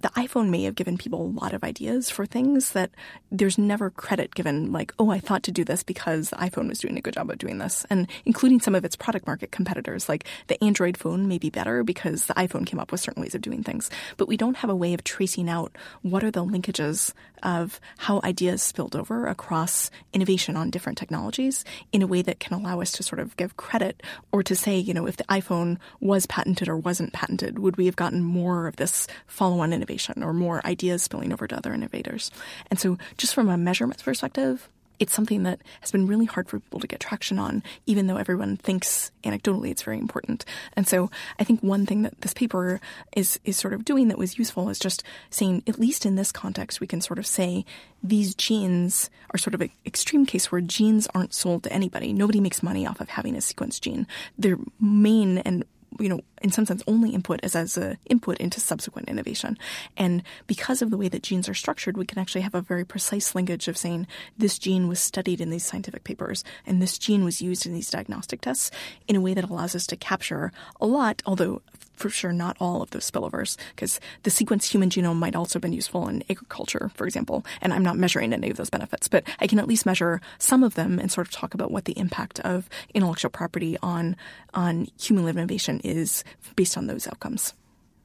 [0.00, 2.90] The iPhone may have given people a lot of ideas for things that
[3.32, 6.78] there's never credit given, like, oh, I thought to do this because the iPhone was
[6.78, 7.84] doing a good job of doing this.
[7.90, 11.82] And including some of its product market competitors, like the Android phone may be better
[11.82, 13.90] because the iPhone came up with certain ways of doing things.
[14.16, 18.20] But we don't have a way of tracing out what are the linkages of how
[18.22, 22.92] ideas spilled over across innovation on different technologies in a way that can allow us
[22.92, 26.68] to sort of give credit or to say, you know, if the iPhone was patented
[26.68, 29.87] or wasn't patented, would we have gotten more of this follow on innovation?
[29.88, 32.30] Innovation or more ideas spilling over to other innovators.
[32.70, 36.58] And so, just from a measurement perspective, it's something that has been really hard for
[36.58, 40.44] people to get traction on, even though everyone thinks anecdotally it's very important.
[40.72, 42.80] And so I think one thing that this paper
[43.14, 46.32] is is sort of doing that was useful is just saying, at least in this
[46.32, 47.64] context, we can sort of say
[48.02, 52.12] these genes are sort of an extreme case where genes aren't sold to anybody.
[52.12, 54.04] Nobody makes money off of having a sequence gene.
[54.36, 55.64] Their main and
[55.98, 59.58] you know, in some sense, only input is as an input into subsequent innovation.
[59.96, 62.84] And because of the way that genes are structured, we can actually have a very
[62.84, 67.24] precise linkage of saying this gene was studied in these scientific papers and this gene
[67.24, 68.70] was used in these diagnostic tests
[69.06, 71.62] in a way that allows us to capture a lot, although
[71.98, 75.62] for sure not all of those spillovers, because the sequenced human genome might also have
[75.62, 77.44] been useful in agriculture, for example.
[77.60, 80.62] And I'm not measuring any of those benefits, but I can at least measure some
[80.62, 84.16] of them and sort of talk about what the impact of intellectual property on
[84.54, 86.24] on human innovation is
[86.56, 87.54] based on those outcomes.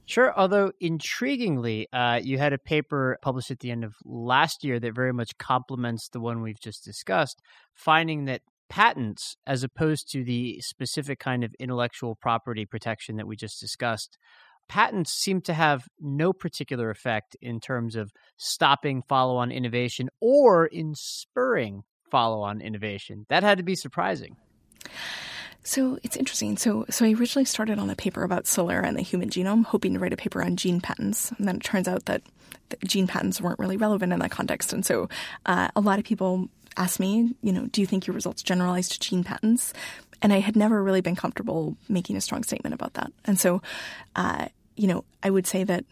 [0.06, 0.38] Sure.
[0.38, 4.94] Although intriguingly, uh, you had a paper published at the end of last year that
[4.94, 7.42] very much complements the one we've just discussed,
[7.74, 8.42] finding that
[8.74, 14.18] patents, as opposed to the specific kind of intellectual property protection that we just discussed,
[14.68, 20.66] patents seem to have no particular effect in terms of stopping follow on innovation or
[20.66, 23.28] in spurring follow on innovation.
[23.30, 24.38] That had to be surprising.
[25.62, 26.58] So it's interesting.
[26.58, 29.94] So so I originally started on a paper about Celera and the human genome, hoping
[29.94, 32.24] to write a paper on gene patents, and then it turns out that
[32.86, 34.74] gene patents weren't really relevant in that context.
[34.74, 35.10] And so
[35.46, 38.90] uh, a lot of people asked me, you know, do you think your results generalize
[38.90, 39.74] to gene patents?
[40.22, 43.12] And I had never really been comfortable making a strong statement about that.
[43.26, 43.62] And so,
[44.16, 45.86] uh, you know, I would say that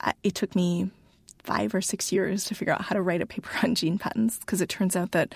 [0.00, 0.90] uh, it took me
[1.38, 4.38] five or six years to figure out how to write a paper on gene patents
[4.38, 5.34] because it turns out that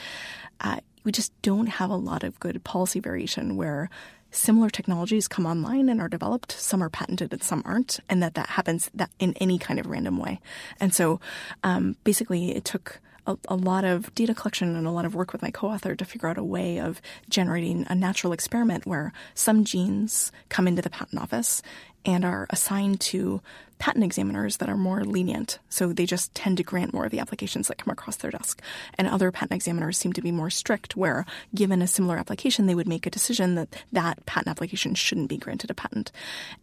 [0.60, 3.88] uh, we just don't have a lot of good policy variation where
[4.30, 8.34] similar technologies come online and are developed some are patented and some aren't and that
[8.34, 10.40] that happens that in any kind of random way
[10.80, 11.20] and so
[11.62, 15.32] um, basically it took a, a, lot of data collection and a lot of work
[15.32, 19.64] with my co-author to figure out a way of generating a natural experiment where some
[19.64, 21.62] genes come into the patent office
[22.04, 23.40] and are assigned to
[23.78, 25.58] patent examiners that are more lenient.
[25.68, 28.62] So they just tend to grant more of the applications that come across their desk.
[28.96, 32.74] And other patent examiners seem to be more strict, where given a similar application, they
[32.74, 36.10] would make a decision that that patent application shouldn't be granted a patent.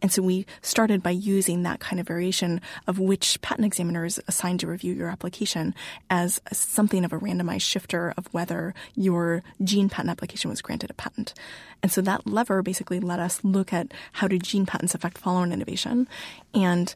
[0.02, 4.20] And so we started by using that kind of variation of which patent examiner is
[4.26, 5.74] assigned to review your application
[6.10, 10.94] as something of a randomized shifter of whether your gene patent application was granted a
[10.94, 11.34] patent.
[11.82, 15.52] And so that lever basically let us look at how do gene patents affect follow-on
[15.52, 16.08] innovation
[16.54, 16.94] and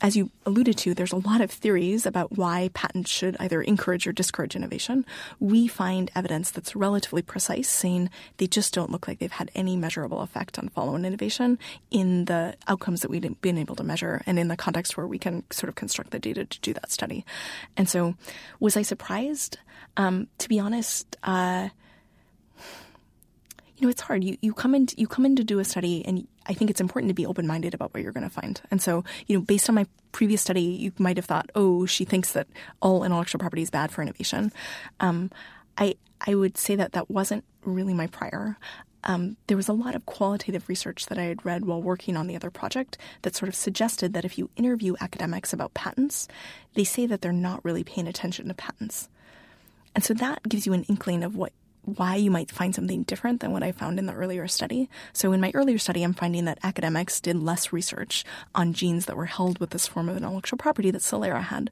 [0.00, 4.06] as you alluded to, there's a lot of theories about why patents should either encourage
[4.06, 5.04] or discourage innovation.
[5.38, 9.76] We find evidence that's relatively precise, saying they just don't look like they've had any
[9.76, 11.58] measurable effect on follow-on innovation
[11.90, 15.18] in the outcomes that we've been able to measure and in the context where we
[15.18, 17.24] can sort of construct the data to do that study.
[17.76, 18.14] And so,
[18.58, 19.58] was I surprised?
[19.96, 21.68] Um, to be honest, uh,
[23.76, 24.22] you know, it's hard.
[24.22, 26.80] You you come in you come in to do a study, and I think it's
[26.80, 28.60] important to be open minded about what you're going to find.
[28.72, 32.04] And so, you know, based on my previous study, you might have thought, oh, she
[32.04, 32.48] thinks that
[32.82, 34.52] all intellectual property is bad for innovation.
[34.98, 35.30] Um,
[35.78, 38.58] I I would say that that wasn't really my prior.
[39.04, 42.26] Um, there was a lot of qualitative research that I had read while working on
[42.26, 46.26] the other project that sort of suggested that if you interview academics about patents,
[46.74, 49.08] they say that they're not really paying attention to patents.
[49.94, 53.40] And so that gives you an inkling of what why you might find something different
[53.40, 54.88] than what I found in the earlier study.
[55.12, 59.16] So in my earlier study, I'm finding that academics did less research on genes that
[59.16, 61.70] were held with this form of intellectual property that Celera had.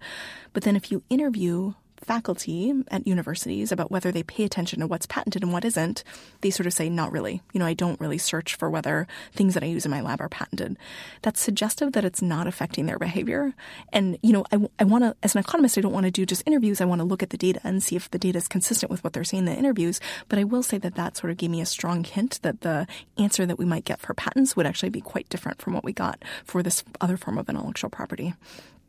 [0.52, 5.06] But then if you interview faculty at universities about whether they pay attention to what's
[5.06, 6.04] patented and what isn't,
[6.40, 7.42] they sort of say, not really.
[7.52, 10.20] You know, I don't really search for whether things that I use in my lab
[10.20, 10.76] are patented.
[11.22, 13.54] That's suggestive that it's not affecting their behavior.
[13.92, 16.26] And, you know, I, I want to, as an economist, I don't want to do
[16.26, 16.80] just interviews.
[16.80, 19.04] I want to look at the data and see if the data is consistent with
[19.04, 20.00] what they're saying in the interviews.
[20.28, 22.86] But I will say that that sort of gave me a strong hint that the
[23.16, 25.92] answer that we might get for patents would actually be quite different from what we
[25.92, 28.34] got for this other form of intellectual property.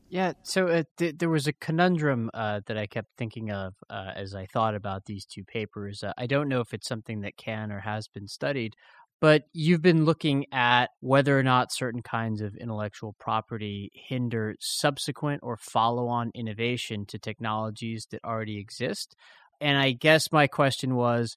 [0.10, 4.12] Yeah, so uh, th- there was a conundrum uh, that I kept thinking of uh,
[4.16, 6.04] as I thought about these two papers.
[6.04, 8.74] Uh, I don't know if it's something that can or has been studied,
[9.22, 15.42] but you've been looking at whether or not certain kinds of intellectual property hinder subsequent
[15.44, 19.16] or follow on innovation to technologies that already exist.
[19.62, 21.36] And I guess my question was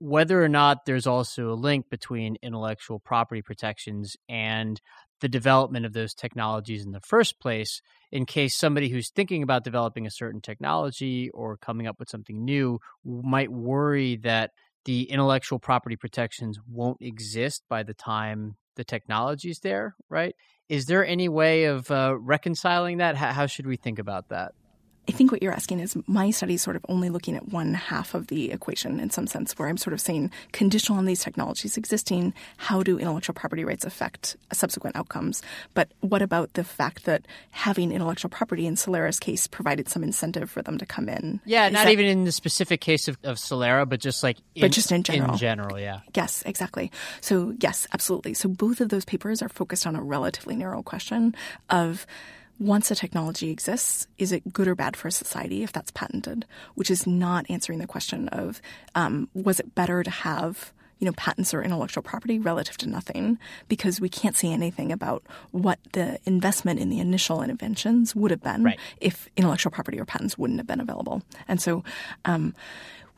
[0.00, 4.80] whether or not there's also a link between intellectual property protections and
[5.20, 7.80] the development of those technologies in the first place
[8.10, 12.44] in case somebody who's thinking about developing a certain technology or coming up with something
[12.44, 14.50] new might worry that
[14.84, 20.34] the intellectual property protections won't exist by the time the technology is there, right?
[20.68, 23.16] Is there any way of uh, reconciling that?
[23.16, 24.52] How, how should we think about that?
[25.10, 27.74] I think what you're asking is my study is sort of only looking at one
[27.74, 31.18] half of the equation in some sense, where I'm sort of saying, conditional on these
[31.18, 35.42] technologies existing, how do intellectual property rights affect subsequent outcomes?
[35.74, 40.48] But what about the fact that having intellectual property in Celera's case provided some incentive
[40.48, 41.40] for them to come in?
[41.44, 44.36] Yeah, Is not that- even in the specific case of, of Celera, but just like
[44.54, 45.32] in, But just in general.
[45.32, 46.02] In general, yeah.
[46.14, 46.92] Yes, exactly.
[47.20, 48.34] So, yes, absolutely.
[48.34, 51.34] So, both of those papers are focused on a relatively narrow question
[51.68, 52.06] of
[52.60, 56.44] once a technology exists, is it good or bad for society if that's patented?
[56.76, 58.60] Which is not answering the question of
[58.94, 63.38] um, was it better to have you know patents or intellectual property relative to nothing
[63.68, 68.42] because we can't say anything about what the investment in the initial inventions would have
[68.42, 68.78] been Right.
[69.00, 71.22] if intellectual property or patents wouldn't have been available.
[71.48, 71.82] And so,
[72.26, 72.54] um,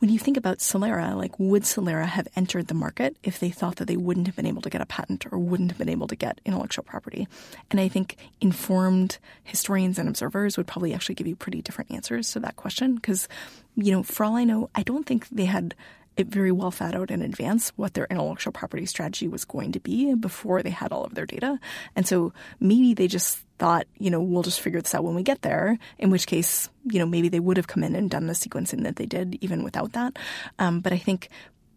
[0.03, 3.77] when you think about Celera, like would Celera have entered the market if they thought
[3.77, 6.07] that they wouldn't have been able to get a patent or wouldn't have been able
[6.07, 7.25] to get intellectual property?
[7.71, 12.29] And I think informed historians and observers would probably actually give you pretty different answers
[12.33, 13.29] to that question because,
[13.77, 15.73] you know, for all I know, I don't think they had
[16.15, 19.79] it very well thought out in advance what their intellectual property strategy was going to
[19.79, 21.59] be before they had all of their data.
[21.95, 25.23] And so maybe they just thought, you know, we'll just figure this out when we
[25.23, 28.27] get there, in which case, you know, maybe they would have come in and done
[28.27, 30.17] the sequencing that they did even without that.
[30.59, 31.29] Um, but I think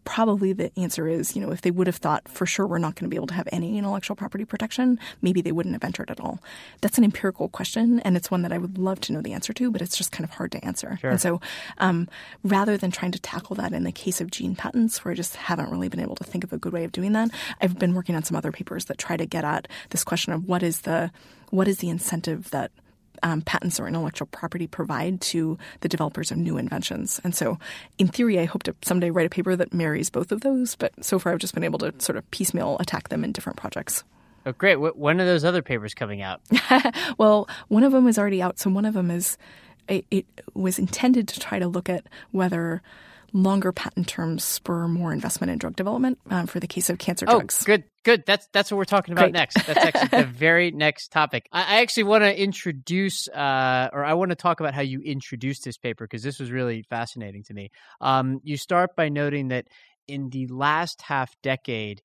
[0.07, 2.95] probably the answer is, you know, if they would have thought for sure we're not
[2.95, 6.09] going to be able to have any intellectual property protection, maybe they wouldn't have entered
[6.09, 6.39] at all.
[6.79, 9.51] That's an empirical question, and it's one that I would love to know the answer
[9.51, 10.97] to, but it's just kind of hard to answer.
[11.11, 11.41] And so,
[11.79, 12.07] um,
[12.41, 15.35] rather than trying to tackle that in the case of gene patents, where I just
[15.35, 17.29] haven't really been able to think of a good way of doing that,
[17.61, 20.47] I've been working on some other papers that try to get at this question of
[20.47, 21.11] what is the
[21.49, 22.71] what is the incentive that
[23.23, 27.19] um, patents or intellectual property provide to the developers of new inventions.
[27.23, 27.57] And so,
[27.97, 30.75] in theory, I hope to someday write a paper that marries both of those.
[30.75, 33.57] But so far, I've just been able to sort of piecemeal attack them in different
[33.57, 34.03] projects.
[34.45, 34.77] Oh, great.
[34.77, 36.41] When are those other papers coming out?
[37.17, 38.59] Well, one of them is already out.
[38.59, 39.37] So one of them is
[39.87, 42.81] it, it was intended to try to look at whether
[43.43, 47.25] longer patent terms spur more investment in drug development um, for the case of cancer
[47.27, 47.63] Oh, drugs.
[47.63, 48.23] good, good.
[48.25, 49.33] That's that's what we're talking about Great.
[49.33, 49.65] next.
[49.65, 51.47] That's actually the very next topic.
[51.51, 55.01] I, I actually want to introduce, uh, or I want to talk about how you
[55.01, 57.69] introduced this paper because this was really fascinating to me.
[58.01, 59.67] Um, you start by noting that
[60.07, 62.01] in the last half decade,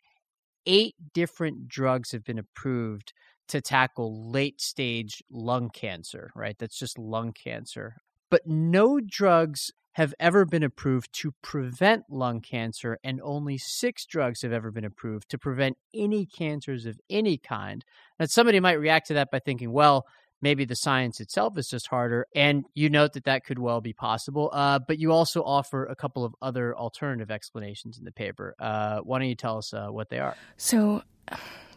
[0.66, 3.12] eight different drugs have been approved
[3.48, 6.30] to tackle late stage lung cancer.
[6.34, 7.96] Right, that's just lung cancer,
[8.30, 14.43] but no drugs have ever been approved to prevent lung cancer, and only six drugs
[14.43, 17.84] have ever been approved to prevent any cancers of any kind.
[18.18, 20.07] Now, somebody might react to that by thinking, well,
[20.40, 22.26] maybe the science itself is just harder.
[22.34, 24.51] And you note that that could well be possible.
[24.53, 28.55] Uh, but you also offer a couple of other alternative explanations in the paper.
[28.59, 30.36] Uh, why don't you tell us uh, what they are?
[30.57, 31.03] So,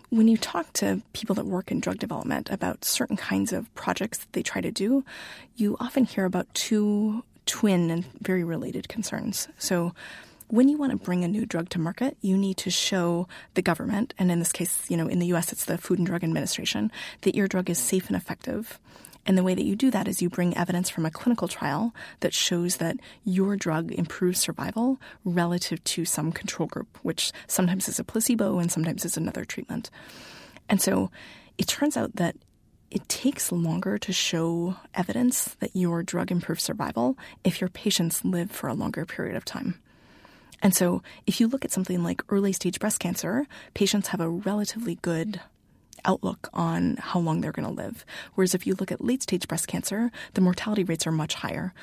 [0.10, 4.20] when you talk to people that work in drug development about certain kinds of projects
[4.20, 5.04] that they try to do,
[5.56, 9.48] you often hear about two twin and very related concerns.
[9.58, 9.94] So,
[10.48, 13.64] when you want to bring a new drug to market, you need to show the
[13.64, 16.24] government, and in this case, you know, in the US, it's the Food and Drug
[16.24, 16.92] Administration,
[17.22, 18.80] that your drug is safe and effective.
[19.26, 21.96] And the way that you do that is you bring evidence from a clinical trial
[22.20, 27.98] that shows that your drug improves survival relative to some control group, which sometimes is
[27.98, 29.90] a placebo and sometimes is another treatment.
[30.70, 31.10] And so
[31.58, 32.36] it turns out that
[32.96, 38.50] it takes longer to show evidence that your drug improves survival if your patients live
[38.50, 39.82] for a longer period of time.
[40.62, 44.30] And so, if you look at something like early stage breast cancer, patients have a
[44.30, 45.42] relatively good
[46.06, 48.06] outlook on how long they're going to live.
[48.36, 51.74] Whereas if you look at late stage breast cancer, the mortality rates are much higher.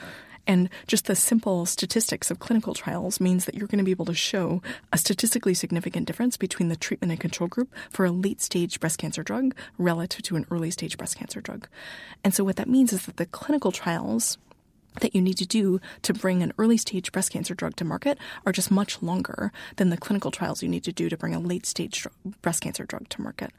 [0.47, 4.07] And just the simple statistics of clinical trials means that you're going to be able
[4.07, 4.61] to show
[4.93, 8.99] a statistically significant difference between the treatment and control group for a late stage breast
[8.99, 11.69] cancer drug relative to an early stage breast cancer drug.
[12.25, 14.37] And so what that means is that the clinical trials
[15.01, 18.19] that you need to do to bring an early stage breast cancer drug to market
[18.45, 21.41] are just much longer than the clinical trials you need to do to bring a
[21.41, 22.07] late stage
[22.43, 23.51] breast cancer drug to market.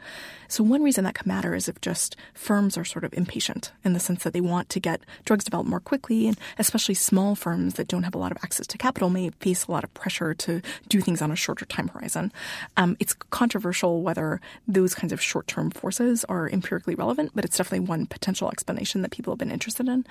[0.48, 3.94] So, one reason that could matter is if just firms are sort of impatient in
[3.94, 7.76] the sense that they want to get drugs developed more quickly, and especially small firms
[7.76, 10.34] that don't have a lot of access to capital may face a lot of pressure
[10.34, 12.32] to do things on a shorter time horizon.
[12.78, 17.58] Um, it's controversial whether those kinds of short term forces are empirically relevant, but it's
[17.58, 20.06] definitely one potential explanation that people have been interested in.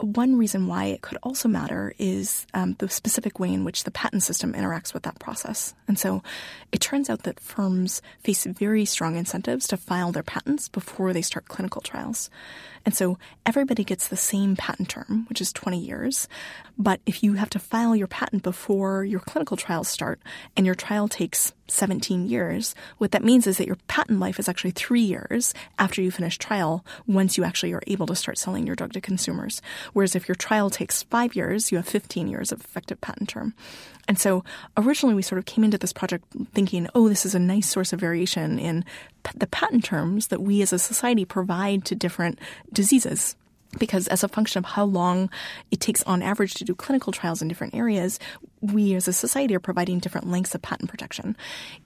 [0.00, 3.90] One reason why it could also matter is um, the specific way in which the
[3.90, 5.74] patent system interacts with that process.
[5.88, 6.22] And so
[6.70, 11.22] it turns out that firms face very strong incentives to file their patents before they
[11.22, 12.28] start clinical trials.
[12.84, 16.28] And so everybody gets the same patent term, which is 20 years.
[16.78, 20.20] But if you have to file your patent before your clinical trials start
[20.56, 24.48] and your trial takes 17 years, what that means is that your patent life is
[24.48, 28.66] actually three years after you finish trial once you actually are able to start selling
[28.66, 29.62] your drug to consumers.
[29.92, 33.54] Whereas if your trial takes five years, you have 15 years of effective patent term.
[34.06, 34.44] And so
[34.76, 37.92] originally we sort of came into this project thinking, oh, this is a nice source
[37.92, 38.84] of variation in
[39.36, 42.38] the patent terms that we as a society provide to different
[42.74, 43.36] diseases
[43.78, 45.30] because as a function of how long
[45.70, 48.18] it takes on average to do clinical trials in different areas,
[48.72, 51.36] we as a society are providing different lengths of patent protection.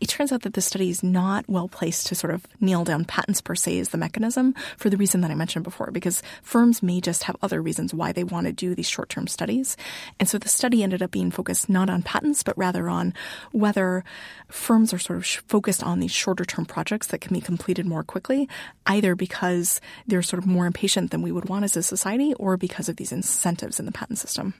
[0.01, 3.05] It turns out that this study is not well placed to sort of nail down
[3.05, 6.83] patents per se as the mechanism for the reason that I mentioned before, because firms
[6.83, 9.77] may just have other reasons why they want to do these short term studies.
[10.21, 13.15] And so the study ended up being focused not on patents, but rather on
[13.53, 14.05] whether
[14.49, 18.05] firms are sort of focused on these shorter term projects that can be completed more
[18.05, 18.49] quickly,
[18.87, 22.89] either because they're sort of more impatient than we would want as society or because
[22.89, 24.55] of these incentives in the patent system.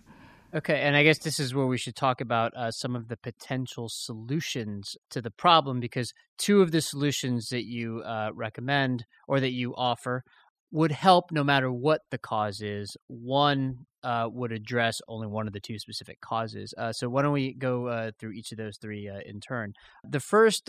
[0.55, 3.19] Okay, and I guess this is where we should talk about uh, some of the
[3.19, 9.41] potential solutions to the problem because two of the solutions that you uh, recommend or
[9.41, 10.23] that you offer
[10.71, 12.97] would help no matter what the cause is.
[13.09, 16.73] One uh, would address only one of the two specific causes.
[16.79, 19.75] Uh, so why don't we go uh, through each of those three uh, in turn?
[20.09, 20.69] The first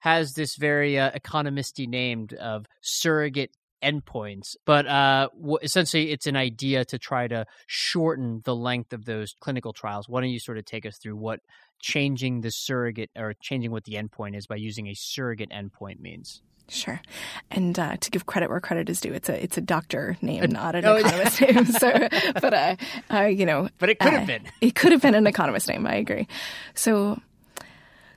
[0.00, 3.52] has this very economisty named of surrogate
[3.84, 9.04] endpoints, but uh, w- essentially it's an idea to try to shorten the length of
[9.04, 10.08] those clinical trials.
[10.08, 11.40] Why don't you sort of take us through what
[11.80, 16.42] changing the surrogate or changing what the endpoint is by using a surrogate endpoint means?
[16.68, 17.02] Sure,
[17.50, 20.50] and uh, to give credit where credit is due, it's a it's a doctor name,
[20.50, 21.66] not an economist name.
[21.78, 22.08] So,
[22.40, 22.76] but uh,
[23.12, 24.44] uh, you know, but it could have uh, been.
[24.62, 25.86] It could have been an economist name.
[25.86, 26.26] I agree.
[26.74, 27.20] So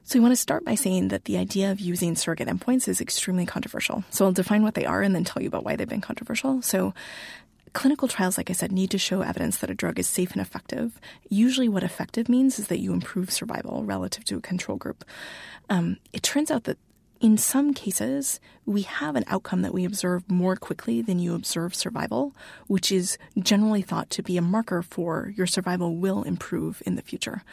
[0.07, 3.01] so we want to start by saying that the idea of using surrogate endpoints is
[3.01, 4.05] extremely controversial.
[4.09, 6.61] So I'll define what they are and then tell you about why they've been controversial.
[6.61, 6.93] So
[7.73, 10.39] clinical trials, like I said, need to show evidence that a drug is safe and
[10.39, 10.97] effective.
[11.27, 15.03] Usually, what effective means is that you improve survival relative to a control group.
[15.69, 16.77] Um, it turns out that
[17.19, 21.73] in some cases, we have an outcome that we observe more quickly than you observe
[21.73, 22.35] survival,
[22.67, 27.01] which is generally thought to be a marker for your survival will improve in the
[27.01, 27.43] future.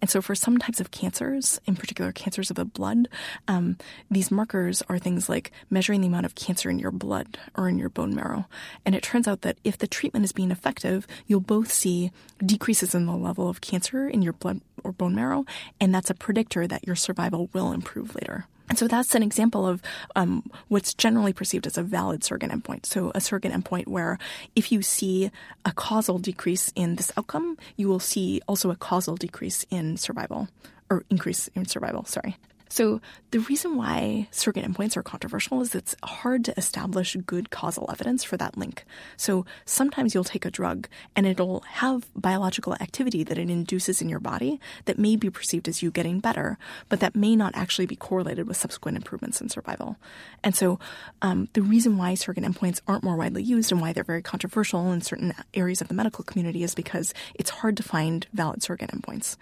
[0.00, 3.08] And so, for some types of cancers, in particular cancers of the blood,
[3.46, 3.76] um,
[4.10, 7.78] these markers are things like measuring the amount of cancer in your blood or in
[7.78, 8.46] your bone marrow.
[8.84, 12.10] And it turns out that if the treatment is being effective, you'll both see
[12.44, 15.44] decreases in the level of cancer in your blood or bone marrow,
[15.80, 18.46] and that's a predictor that your survival will improve later.
[18.74, 19.80] And so that's an example of
[20.16, 22.86] um, what's generally perceived as a valid surrogate endpoint.
[22.86, 24.18] So a surrogate endpoint where
[24.56, 25.30] if you see
[25.64, 30.48] a causal decrease in this outcome, you will see also a causal decrease in survival
[30.90, 32.36] or increase in survival, sorry.
[32.74, 33.00] So
[33.30, 38.24] the reason why surrogate endpoints are controversial is it's hard to establish good causal evidence
[38.24, 38.84] for that link.
[39.16, 44.08] So sometimes you'll take a drug and it'll have biological activity that it induces in
[44.08, 46.58] your body that may be perceived as you getting better,
[46.88, 49.96] but that may not actually be correlated with subsequent improvements in survival.
[50.42, 50.80] And so
[51.22, 54.90] um, the reason why surrogate endpoints aren't more widely used and why they're very controversial
[54.90, 58.90] in certain areas of the medical community is because it's hard to find valid surrogate
[58.90, 59.36] endpoints.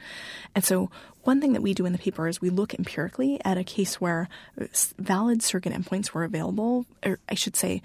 [0.54, 0.90] And so
[1.24, 4.00] one thing that we do in the paper is we look empirically at a case
[4.00, 4.28] where
[4.60, 4.66] uh,
[4.98, 7.82] valid surrogate endpoints were available, or I should say,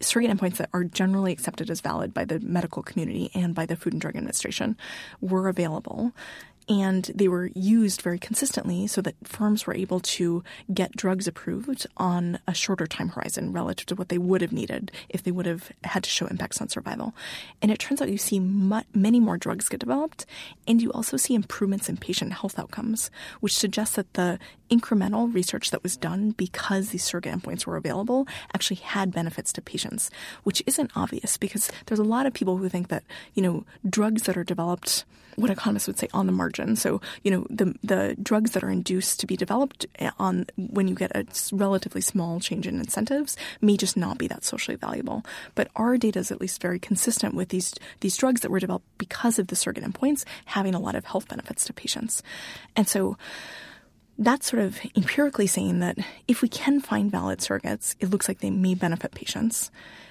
[0.00, 3.76] surrogate endpoints that are generally accepted as valid by the medical community and by the
[3.76, 4.76] Food and Drug Administration
[5.20, 6.12] were available
[6.70, 11.84] and they were used very consistently so that firms were able to get drugs approved
[11.96, 15.46] on a shorter time horizon relative to what they would have needed if they would
[15.46, 17.12] have had to show impacts on survival.
[17.60, 20.26] And it turns out you see mu- many more drugs get developed,
[20.68, 23.10] and you also see improvements in patient health outcomes,
[23.40, 24.38] which suggests that the
[24.70, 29.60] incremental research that was done because these surrogate endpoints were available actually had benefits to
[29.60, 30.08] patients,
[30.44, 33.02] which isn't obvious because there's a lot of people who think that,
[33.34, 35.04] you know, drugs that are developed
[35.36, 36.59] what economists would say on the margin.
[36.76, 40.88] So, you know, the the drugs that are induced to be developed eh, on when
[40.88, 45.24] you get a relatively small change in incentives may just not be that socially valuable.
[45.54, 48.86] But our data is at least very consistent with these these drugs that were developed
[48.98, 52.22] because of the surrogate endpoints having a lot of health benefits to patients.
[52.76, 53.16] And so
[54.18, 55.98] that's sort of empirically saying that
[56.28, 59.70] if we can find valid surrogates, it looks like they may benefit patients.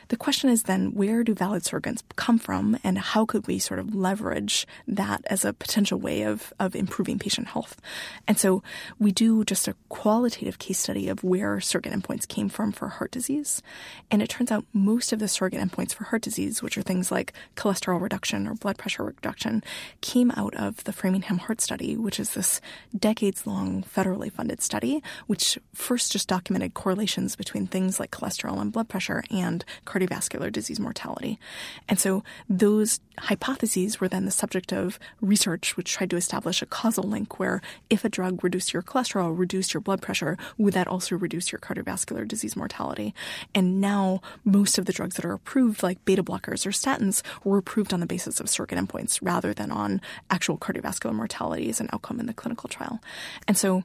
[0.09, 3.79] The question is then where do valid surrogates come from and how could we sort
[3.79, 7.79] of leverage that as a potential way of, of improving patient health?
[8.27, 8.63] And so
[8.97, 13.11] we do just a qualitative case study of where surrogate endpoints came from for heart
[13.11, 13.61] disease.
[14.09, 17.11] And it turns out most of the surrogate endpoints for heart disease, which are things
[17.11, 19.63] like cholesterol reduction or blood pressure reduction,
[20.01, 22.61] came out of the Framingham Heart Study, which is this
[22.97, 28.71] decades long federally funded study, which first just documented correlations between things like cholesterol and
[28.71, 31.39] blood pressure and cardiovascular cardiovascular disease mortality.
[31.87, 36.65] And so those hypotheses were then the subject of research which tried to establish a
[36.65, 40.87] causal link where if a drug reduced your cholesterol, reduced your blood pressure, would that
[40.87, 43.13] also reduce your cardiovascular disease mortality?
[43.53, 47.57] And now most of the drugs that are approved, like beta blockers or statins, were
[47.57, 51.89] approved on the basis of surrogate endpoints rather than on actual cardiovascular mortality as an
[51.91, 53.01] outcome in the clinical trial.
[53.47, 53.83] And so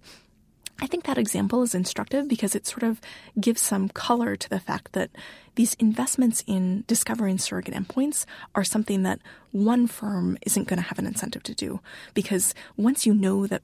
[0.80, 3.00] I think that example is instructive because it sort of
[3.40, 5.10] gives some color to the fact that
[5.54, 9.20] these investments in discovering surrogate endpoints are something that
[9.52, 11.80] one firm isn't going to have an incentive to do.
[12.12, 13.62] Because once you know that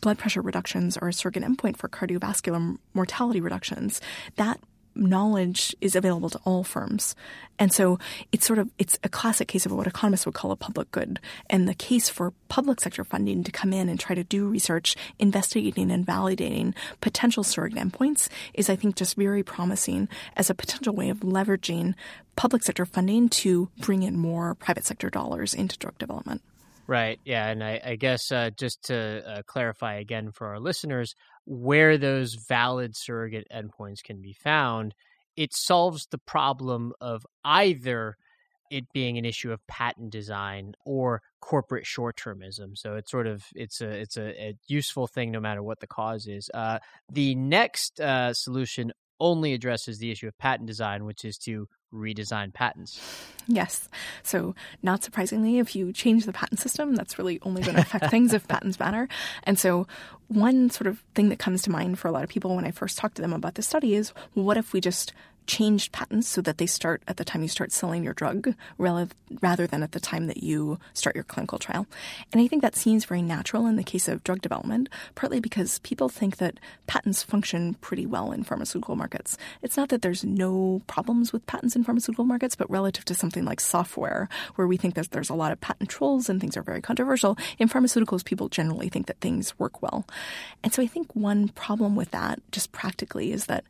[0.00, 4.00] blood pressure reductions are a surrogate endpoint for cardiovascular mortality reductions,
[4.36, 4.58] that
[4.94, 7.14] knowledge is available to all firms.
[7.58, 7.98] And so
[8.32, 11.18] it's sort of it's a classic case of what economists would call a public good.
[11.50, 14.96] And the case for public sector funding to come in and try to do research
[15.18, 20.94] investigating and validating potential surrogate endpoints is I think just very promising as a potential
[20.94, 21.94] way of leveraging
[22.36, 26.42] public sector funding to bring in more private sector dollars into drug development.
[26.88, 27.20] Right.
[27.22, 27.46] Yeah.
[27.46, 31.14] And I, I guess uh, just to uh, clarify again for our listeners,
[31.48, 34.94] where those valid surrogate endpoints can be found,
[35.34, 38.16] it solves the problem of either
[38.70, 42.76] it being an issue of patent design or corporate short-termism.
[42.76, 45.86] So it's sort of it's a it's a, a useful thing no matter what the
[45.86, 46.50] cause is.
[46.52, 46.80] Uh,
[47.10, 52.52] the next uh, solution only addresses the issue of patent design, which is to redesign
[52.52, 53.00] patents.
[53.46, 53.88] Yes.
[54.22, 58.06] So, not surprisingly, if you change the patent system, that's really only going to affect
[58.10, 59.08] things if patents matter.
[59.44, 59.86] And so,
[60.28, 62.70] one sort of thing that comes to mind for a lot of people when I
[62.70, 65.12] first talk to them about this study is well, what if we just
[65.48, 69.66] changed patents so that they start at the time you start selling your drug rather
[69.66, 71.86] than at the time that you start your clinical trial.
[72.32, 75.80] And I think that seems very natural in the case of drug development, partly because
[75.80, 79.36] people think that patents function pretty well in pharmaceutical markets.
[79.62, 83.44] It's not that there's no problems with patents in pharmaceutical markets, but relative to something
[83.44, 86.62] like software, where we think that there's a lot of patent trolls and things are
[86.62, 90.06] very controversial, in pharmaceuticals, people generally think that things work well.
[90.62, 93.64] And so I think one problem with that, just practically, is that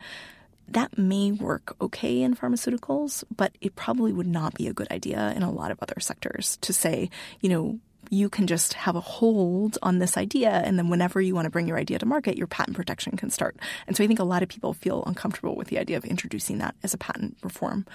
[0.70, 5.32] that may work okay in pharmaceuticals, but it probably would not be a good idea
[5.36, 7.10] in a lot of other sectors to say,
[7.40, 7.78] you know,
[8.10, 11.50] you can just have a hold on this idea and then whenever you want to
[11.50, 13.56] bring your idea to market your patent protection can start.
[13.86, 16.58] And so i think a lot of people feel uncomfortable with the idea of introducing
[16.58, 17.86] that as a patent reform.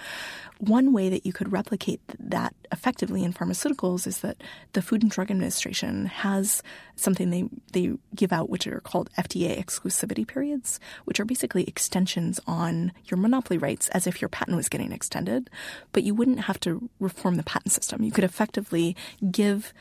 [0.58, 4.42] One way that you could replicate that effectively in pharmaceuticals is that
[4.72, 6.62] the food and drug administration has
[6.96, 12.38] something they they give out which are called fda exclusivity periods which are basically extensions
[12.46, 15.50] on your monopoly rights as if your patent was getting extended
[15.92, 18.02] but you wouldn't have to reform the patent system.
[18.02, 18.96] You could effectively
[19.30, 19.72] give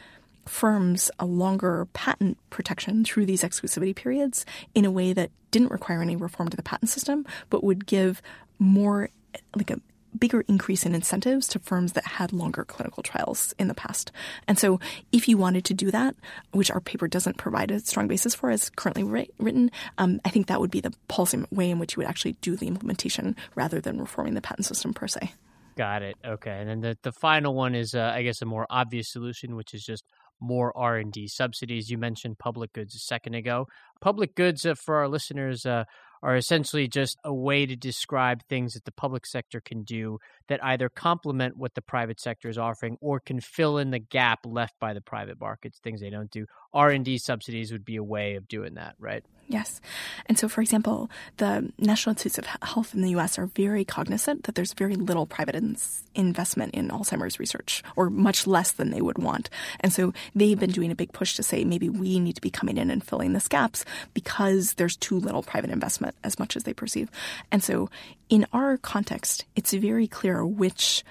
[0.46, 6.02] firms a longer patent protection through these exclusivity periods in a way that didn't require
[6.02, 8.22] any reform to the patent system, but would give
[8.60, 9.10] more
[9.56, 9.80] like a
[10.18, 14.12] bigger increase in incentives to firms that had longer clinical trials in the past.
[14.48, 14.80] And so
[15.12, 16.16] if you wanted to do that,
[16.52, 19.04] which our paper doesn't provide a strong basis for as currently
[19.40, 22.34] written, um, I think that would be the policy way in which you would actually
[22.42, 25.34] do the implementation rather than reforming the patent system per se.
[25.76, 26.18] Got it.
[26.24, 26.52] Okay.
[26.52, 29.74] And then the, the final one is, uh, I guess, a more obvious solution, which
[29.74, 30.06] is just
[30.40, 31.90] more R&D subsidies.
[31.90, 33.68] You mentioned public goods a second ago.
[34.02, 35.86] Public goods, uh, for our listeners, uh,
[36.24, 40.18] are essentially just a way to describe things that the public sector can do
[40.48, 44.40] that either complement what the private sector is offering or can fill in the gap
[44.46, 46.46] left by the private markets, things they don't do.
[46.74, 49.24] R&D subsidies would be a way of doing that, right?
[49.48, 49.82] Yes.
[50.26, 54.44] And so, for example, the National Institutes of Health in the US are very cognizant
[54.44, 55.78] that there's very little private in-
[56.16, 59.50] investment in Alzheimer's research, or much less than they would want.
[59.82, 62.50] And so, they've been doing a big push to say maybe we need to be
[62.50, 66.64] coming in and filling this gaps because there's too little private investment as much as
[66.64, 67.12] they perceive.
[67.52, 67.90] And so,
[68.30, 71.04] in our context, it's very clear which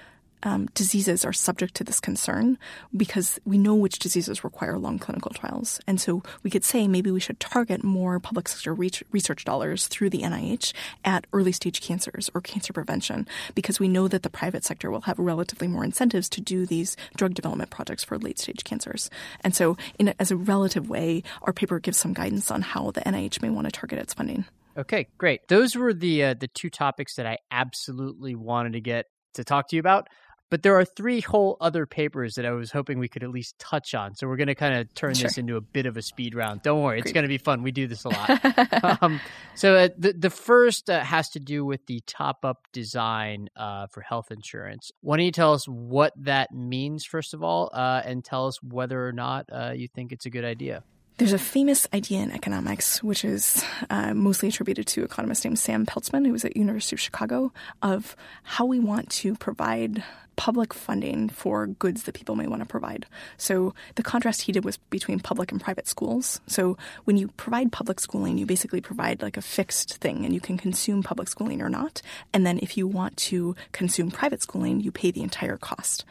[0.43, 2.57] um, diseases are subject to this concern
[2.95, 5.79] because we know which diseases require long clinical trials.
[5.87, 10.09] And so we could say maybe we should target more public sector research dollars through
[10.09, 10.73] the NIH
[11.03, 15.01] at early stage cancers or cancer prevention because we know that the private sector will
[15.01, 19.09] have relatively more incentives to do these drug development projects for late stage cancers.
[19.41, 23.01] And so, in, as a relative way, our paper gives some guidance on how the
[23.01, 24.45] NIH may want to target its funding.
[24.77, 25.47] Okay, great.
[25.47, 29.67] Those were the uh, the two topics that I absolutely wanted to get to talk
[29.69, 30.07] to you about.
[30.49, 33.57] But there are three whole other papers that I was hoping we could at least
[33.57, 34.15] touch on.
[34.15, 35.27] So we're going to kind of turn sure.
[35.27, 36.61] this into a bit of a speed round.
[36.61, 37.05] Don't worry, Great.
[37.05, 37.63] it's going to be fun.
[37.63, 39.01] We do this a lot.
[39.01, 39.19] um,
[39.55, 43.87] so uh, the the first uh, has to do with the top up design uh,
[43.87, 44.91] for health insurance.
[45.01, 48.61] Why don't you tell us what that means first of all, uh, and tell us
[48.61, 50.83] whether or not uh, you think it's a good idea?
[51.17, 55.85] There's a famous idea in economics, which is uh, mostly attributed to economist named Sam
[55.85, 60.03] Peltzman, who was at University of Chicago, of how we want to provide
[60.35, 63.05] public funding for goods that people may want to provide.
[63.37, 66.41] So the contrast he did was between public and private schools.
[66.47, 70.39] So when you provide public schooling, you basically provide like a fixed thing and you
[70.39, 72.01] can consume public schooling or not.
[72.33, 76.05] And then if you want to consume private schooling, you pay the entire cost.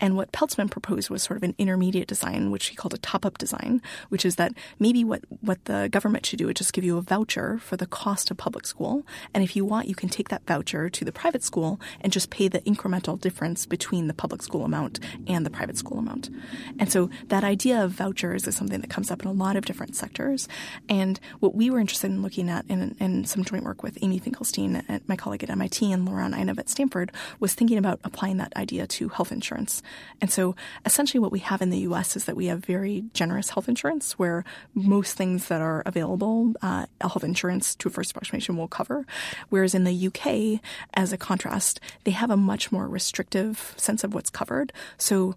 [0.00, 3.38] And what Peltzman proposed was sort of an intermediate design, which he called a top-up
[3.38, 6.96] design, which is that maybe what, what the government should do is just give you
[6.96, 9.04] a voucher for the cost of public school.
[9.34, 12.30] And if you want, you can take that voucher to the private school and just
[12.30, 16.30] pay the incremental difference difference between the public school amount and the private school amount.
[16.78, 19.64] And so that idea of vouchers is something that comes up in a lot of
[19.64, 20.48] different sectors.
[20.88, 24.18] And what we were interested in looking at in, in some joint work with Amy
[24.20, 28.54] Finkelstein, my colleague at MIT, and Liran Einav at Stanford was thinking about applying that
[28.56, 29.82] idea to health insurance.
[30.20, 30.54] And so
[30.84, 32.16] essentially what we have in the U.S.
[32.16, 34.44] is that we have very generous health insurance where
[34.74, 39.06] most things that are available, uh, health insurance to a first approximation will cover.
[39.48, 40.60] Whereas in the UK,
[40.94, 44.72] as a contrast, they have a much more restrictive sense of what's covered.
[44.96, 45.34] So,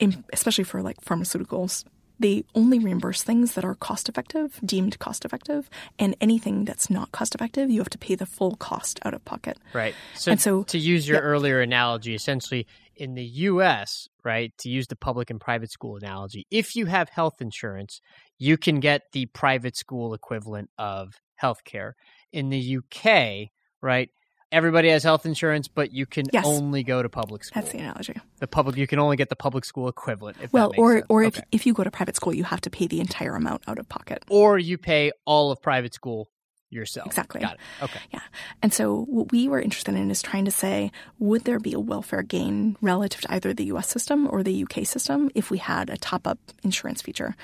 [0.00, 1.84] in, especially for like pharmaceuticals,
[2.18, 7.12] they only reimburse things that are cost effective, deemed cost effective, and anything that's not
[7.12, 9.58] cost effective, you have to pay the full cost out of pocket.
[9.72, 9.94] Right.
[10.14, 14.86] So, and so to use your earlier analogy, essentially in the US, right, to use
[14.86, 18.00] the public and private school analogy, if you have health insurance,
[18.38, 21.92] you can get the private school equivalent of healthcare.
[22.32, 23.48] In the UK,
[23.80, 24.10] right,
[24.52, 26.44] everybody has health insurance, but you can yes.
[26.46, 27.60] only go to public school.
[27.60, 28.14] That's the analogy.
[28.38, 30.36] The public you can only get the public school equivalent.
[30.52, 31.06] well, or sense.
[31.08, 31.38] or okay.
[31.38, 33.78] if if you go to private school, you have to pay the entire amount out
[33.78, 36.28] of pocket, or you pay all of private school
[36.72, 37.06] yourself.
[37.06, 37.40] Exactly.
[37.40, 37.60] Got it.
[37.82, 38.00] Okay.
[38.12, 38.20] Yeah.
[38.62, 41.80] And so what we were interested in is trying to say, would there be a
[41.80, 43.88] welfare gain relative to either the U.S.
[43.88, 44.84] system or the U.K.
[44.84, 47.36] system if we had a top-up insurance feature?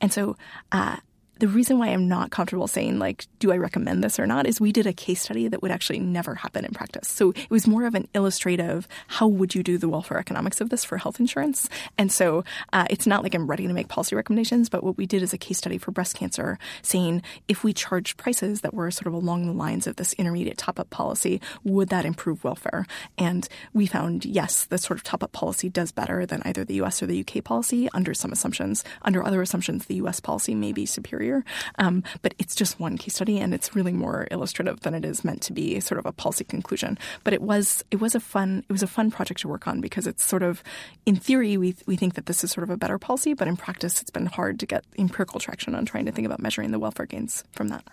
[0.00, 0.36] And so
[0.70, 0.96] uh,
[1.38, 4.60] the reason why I'm not comfortable saying like, do I recommend this or not is
[4.60, 7.08] we did a case study that would actually never happen in practice.
[7.08, 10.70] So it was more of an illustrative, how would you do the welfare economics of
[10.70, 11.68] this for health insurance?
[11.98, 15.06] And so uh, it's not like I'm ready to make policy recommendations, but what we
[15.06, 18.90] did is a case study for breast cancer saying if we charged prices that were
[18.90, 22.86] sort of along the lines of this intermediate top up policy, would that improve welfare?
[23.18, 26.80] And we found yes, the sort of top up policy does better than either the
[26.82, 28.84] US or the UK policy under some assumptions.
[29.02, 31.44] Under other assumptions, the US policy may be superior superior.
[31.78, 35.24] Um, but it's just one case study, and it's really more illustrative than it is
[35.24, 36.98] meant to be sort of a policy conclusion.
[37.24, 39.80] But it was it was a fun it was a fun project to work on
[39.80, 40.62] because it's sort of
[41.04, 43.56] in theory we we think that this is sort of a better policy, but in
[43.56, 46.78] practice it's been hard to get empirical traction on trying to think about measuring the
[46.78, 47.84] welfare gains from that.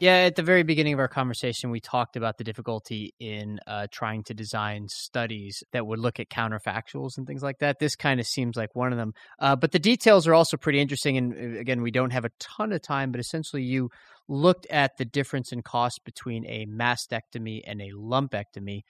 [0.00, 3.86] Yeah, at the very beginning of our conversation, we talked about the difficulty in uh,
[3.92, 7.78] trying to design studies that would look at counterfactuals and things like that.
[7.78, 9.14] This kind of seems like one of them.
[9.38, 11.16] Uh, but the details are also pretty interesting.
[11.16, 13.88] And uh, again, we don't have a ton of time, but essentially, you
[14.28, 18.82] looked at the difference in cost between a mastectomy and a lumpectomy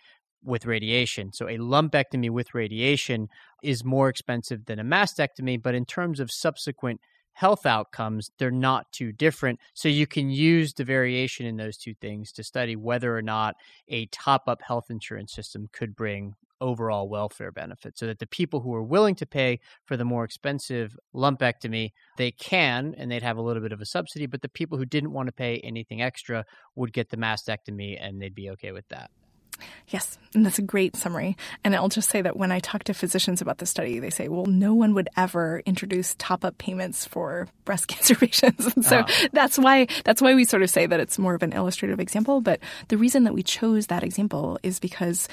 [0.43, 1.33] with radiation.
[1.33, 3.29] So a lumpectomy with radiation
[3.63, 7.01] is more expensive than a mastectomy, but in terms of subsequent
[7.35, 9.61] health outcomes, they're not too different.
[9.75, 13.57] So you can use the variation in those two things to study whether or not
[13.89, 18.61] a top up health insurance system could bring overall welfare benefits so that the people
[18.61, 23.37] who are willing to pay for the more expensive lumpectomy they can and they'd have
[23.37, 26.01] a little bit of a subsidy but the people who didn't want to pay anything
[26.01, 26.45] extra
[26.77, 29.11] would get the mastectomy and they'd be okay with that
[29.89, 31.37] Yes, and that's a great summary.
[31.63, 34.29] And I'll just say that when I talk to physicians about the study, they say,
[34.29, 38.67] well, no one would ever introduce top up payments for breast cancer patients.
[38.75, 39.29] And so uh-huh.
[39.33, 42.41] that's why that's why we sort of say that it's more of an illustrative example.
[42.41, 45.29] But the reason that we chose that example is because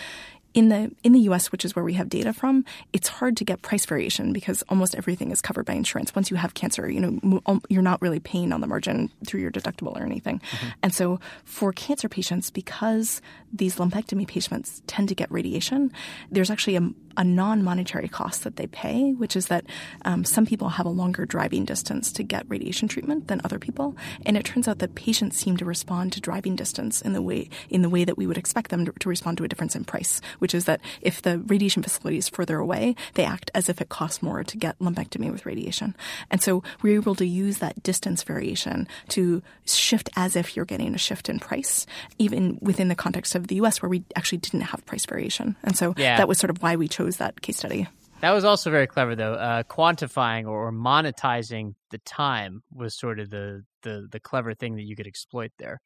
[0.53, 3.45] in the in the US, which is where we have data from, it's hard to
[3.45, 6.13] get price variation because almost everything is covered by insurance.
[6.15, 9.41] Once you have cancer, you know um, you're not really paying on the margin through
[9.41, 10.39] your deductible or anything.
[10.39, 10.67] Mm-hmm.
[10.83, 13.21] And so for cancer patients, because
[13.53, 15.91] these lumpectomy patients tend to get radiation,
[16.31, 19.65] there's actually a, a non-monetary cost that they pay, which is that
[20.05, 23.95] um, some people have a longer driving distance to get radiation treatment than other people,
[24.25, 27.49] and it turns out that patients seem to respond to driving distance in the way
[27.69, 29.83] in the way that we would expect them to, to respond to a difference in
[29.83, 33.81] price, which is that if the radiation facility is further away, they act as if
[33.81, 35.95] it costs more to get lumpectomy with radiation,
[36.29, 40.93] and so we're able to use that distance variation to shift as if you're getting
[40.95, 41.85] a shift in price,
[42.17, 43.81] even within the context of the U.S.
[43.81, 46.17] where we actually didn't have price variation, and so yeah.
[46.17, 47.87] that was sort of why we chose chose that case study.
[48.21, 49.33] That was also very clever, though.
[49.33, 54.83] Uh, quantifying or monetizing the time was sort of the, the the clever thing that
[54.83, 55.81] you could exploit there.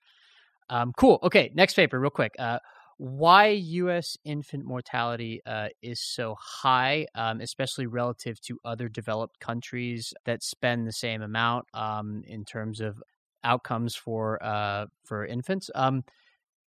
[0.70, 1.20] Um, cool.
[1.24, 2.34] Okay, next paper, real quick.
[2.38, 2.60] Uh,
[2.98, 4.18] why U.S.
[4.24, 10.88] infant mortality uh, is so high, um, especially relative to other developed countries that spend
[10.88, 13.02] the same amount um, in terms of
[13.44, 15.70] outcomes for uh, for infants.
[15.74, 16.04] Um,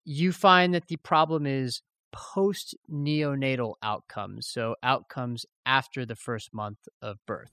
[0.05, 1.81] you find that the problem is
[2.11, 7.51] post neonatal outcomes, so outcomes after the first month of birth.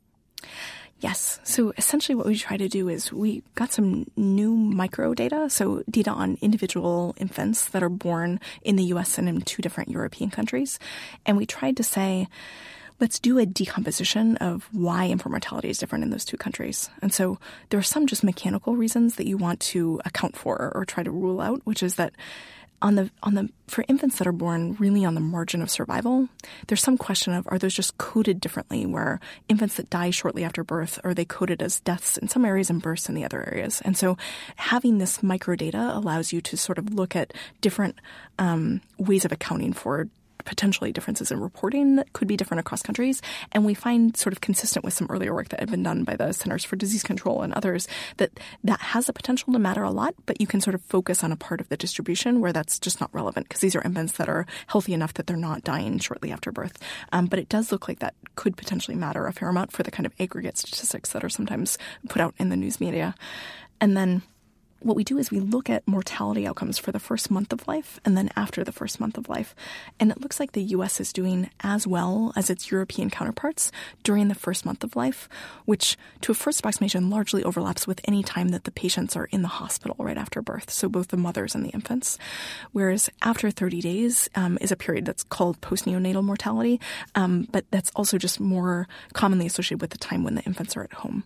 [1.00, 1.40] Yes.
[1.44, 5.82] So essentially, what we try to do is we got some new micro data, so
[5.90, 10.30] data on individual infants that are born in the US and in two different European
[10.30, 10.78] countries.
[11.26, 12.28] And we tried to say,
[13.00, 16.88] let's do a decomposition of why infant mortality is different in those two countries.
[17.02, 17.38] And so
[17.68, 21.10] there are some just mechanical reasons that you want to account for or try to
[21.10, 22.14] rule out, which is that
[22.84, 26.28] on the on the for infants that are born really on the margin of survival,
[26.66, 30.62] there's some question of are those just coded differently where infants that die shortly after
[30.62, 33.80] birth are they coded as deaths in some areas and births in the other areas.
[33.86, 34.18] And so
[34.56, 37.32] having this micro data allows you to sort of look at
[37.62, 37.98] different
[38.38, 40.06] um, ways of accounting for
[40.44, 43.22] potentially differences in reporting that could be different across countries.
[43.52, 46.16] And we find sort of consistent with some earlier work that had been done by
[46.16, 48.30] the Centers for Disease Control and others that
[48.62, 51.32] that has the potential to matter a lot, but you can sort of focus on
[51.32, 54.28] a part of the distribution where that's just not relevant because these are infants that
[54.28, 56.78] are healthy enough that they're not dying shortly after birth.
[57.12, 59.90] Um, but it does look like that could potentially matter a fair amount for the
[59.90, 61.78] kind of aggregate statistics that are sometimes
[62.08, 63.14] put out in the news media.
[63.80, 64.22] And then
[64.84, 67.98] what we do is we look at mortality outcomes for the first month of life
[68.04, 69.54] and then after the first month of life.
[69.98, 73.72] And it looks like the US is doing as well as its European counterparts
[74.02, 75.28] during the first month of life,
[75.64, 79.42] which to a first approximation largely overlaps with any time that the patients are in
[79.42, 80.70] the hospital right after birth.
[80.70, 82.18] So both the mothers and the infants.
[82.72, 86.80] Whereas after 30 days um, is a period that's called post neonatal mortality,
[87.14, 90.84] um, but that's also just more commonly associated with the time when the infants are
[90.84, 91.24] at home.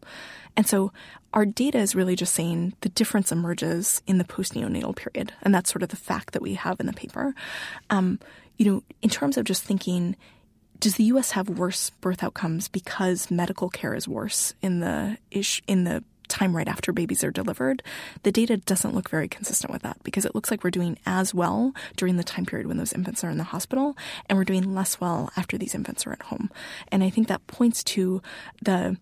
[0.58, 0.92] And so
[1.32, 5.32] our data is really just saying the difference emerges in the post neonatal period.
[5.42, 7.32] And that's sort of the fact that we have in the paper.
[7.90, 8.18] Um,
[8.56, 10.16] you know, in terms of just thinking,
[10.80, 11.30] does the U.S.
[11.30, 16.56] have worse birth outcomes because medical care is worse in the ish in the time
[16.56, 17.80] right after babies are delivered,
[18.24, 21.32] the data doesn't look very consistent with that because it looks like we're doing as
[21.32, 23.96] well during the time period when those infants are in the hospital
[24.26, 26.50] and we're doing less well after these infants are at home.
[26.90, 28.20] And I think that points to
[28.60, 28.98] the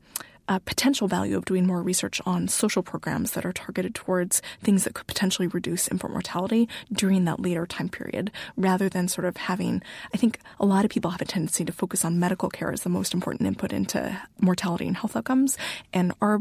[0.49, 4.85] uh, potential value of doing more research on social programs that are targeted towards things
[4.85, 9.37] that could potentially reduce infant mortality during that later time period, rather than sort of
[9.37, 9.83] having.
[10.15, 12.83] I think a lot of people have a tendency to focus on medical care as
[12.83, 15.57] the most important input into mortality and health outcomes,
[15.93, 16.41] and our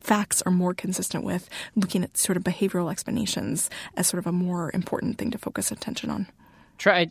[0.00, 4.32] facts are more consistent with looking at sort of behavioral explanations as sort of a
[4.32, 6.28] more important thing to focus attention on.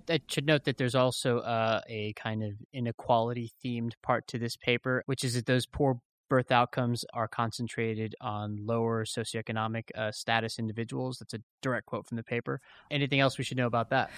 [0.09, 4.55] I, should note that there's also uh, a kind of inequality themed part to this
[4.57, 5.99] paper, which is that those poor
[6.33, 11.19] birth outcomes are concentrated on lower socioeconomic uh, status individuals.
[11.19, 12.59] That's a direct quote from the paper.
[12.89, 14.09] Anything else we should know about that?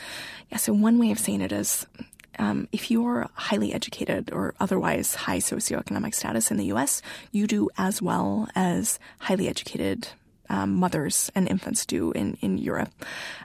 [0.49, 1.85] Yeah, so one way of saying it is
[2.39, 7.01] um, if you're highly educated or otherwise high socioeconomic status in the US,
[7.33, 10.07] you do as well as highly educated
[10.49, 12.91] um, mothers and infants do in, in Europe.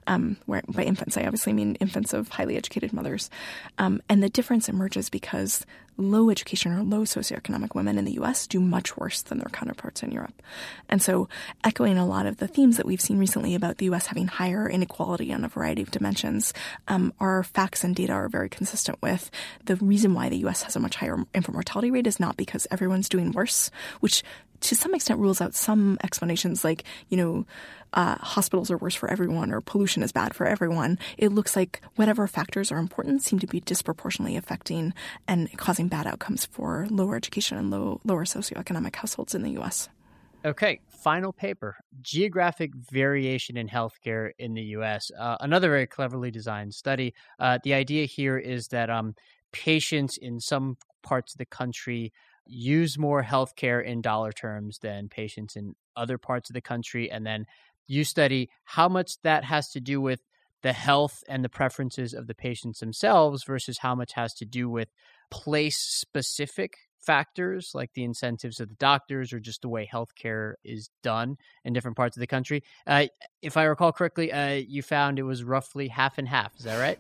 [0.06, 3.30] Um, where by infants, I obviously mean infants of highly educated mothers.
[3.78, 5.64] Um, and the difference emerges because
[6.00, 10.02] low education or low socioeconomic women in the US do much worse than their counterparts
[10.02, 10.42] in Europe.
[10.88, 11.28] And so,
[11.62, 14.68] echoing a lot of the themes that we've seen recently about the US having higher
[14.68, 16.52] inequality on a variety of dimensions,
[16.88, 19.30] um, our facts and data are very consistent with
[19.66, 22.66] the reason why the US has a much higher infant mortality rate is not because
[22.70, 23.70] everyone's doing worse,
[24.00, 24.22] which
[24.60, 27.46] to some extent rules out some explanations like, you know,
[27.92, 30.98] uh, hospitals are worse for everyone or pollution is bad for everyone.
[31.18, 34.94] It looks like whatever factors are important seem to be disproportionately affecting
[35.26, 39.88] and causing bad outcomes for lower education and low, lower socioeconomic households in the U.S.
[40.44, 45.10] Okay, final paper Geographic Variation in Healthcare in the US.
[45.18, 47.12] Uh, another very cleverly designed study.
[47.38, 49.14] Uh, the idea here is that um,
[49.52, 52.12] patients in some parts of the country
[52.50, 57.10] use more healthcare in dollar terms than patients in other parts of the country.
[57.10, 57.46] And then
[57.86, 60.20] you study how much that has to do with
[60.62, 64.68] the health and the preferences of the patients themselves versus how much has to do
[64.68, 64.88] with
[65.30, 70.90] place specific factors like the incentives of the doctors or just the way healthcare is
[71.02, 72.62] done in different parts of the country.
[72.86, 73.06] Uh,
[73.40, 76.54] if I recall correctly, uh, you found it was roughly half and half.
[76.58, 76.98] Is that right?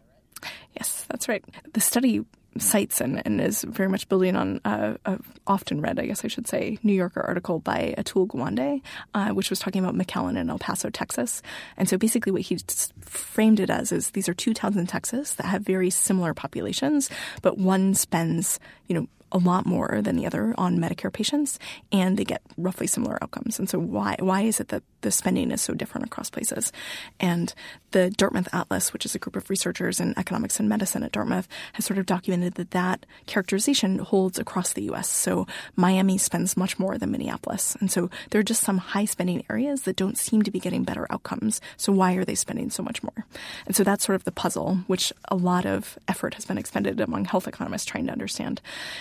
[0.74, 1.44] Yes, that's right.
[1.74, 2.24] The study
[2.58, 6.28] cites and, and is very much building on uh, a often read, I guess I
[6.28, 8.82] should say, New Yorker article by Atul Gawande,
[9.14, 11.42] uh, which was talking about McAllen and El Paso, Texas.
[11.76, 12.58] And so basically what he
[13.00, 17.10] framed it as is these are two towns in Texas that have very similar populations,
[17.42, 21.58] but one spends, you know, a lot more than the other on Medicare patients,
[21.92, 23.58] and they get roughly similar outcomes.
[23.58, 26.72] And so, why why is it that the spending is so different across places?
[27.18, 27.54] And
[27.92, 31.48] the Dartmouth Atlas, which is a group of researchers in economics and medicine at Dartmouth,
[31.74, 35.08] has sort of documented that that characterization holds across the U.S.
[35.08, 39.44] So Miami spends much more than Minneapolis, and so there are just some high spending
[39.50, 41.60] areas that don't seem to be getting better outcomes.
[41.76, 43.26] So why are they spending so much more?
[43.66, 47.00] And so that's sort of the puzzle, which a lot of effort has been expended
[47.00, 48.60] among health economists trying to understand.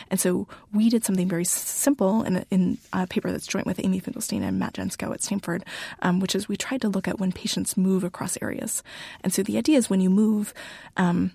[0.09, 3.99] And so we did something very simple in, in a paper that's joint with Amy
[3.99, 5.63] Finkelstein and Matt Gentzkow at Stanford,
[6.01, 8.83] um, which is we tried to look at when patients move across areas.
[9.23, 10.53] And so the idea is when you move,
[10.97, 11.31] um,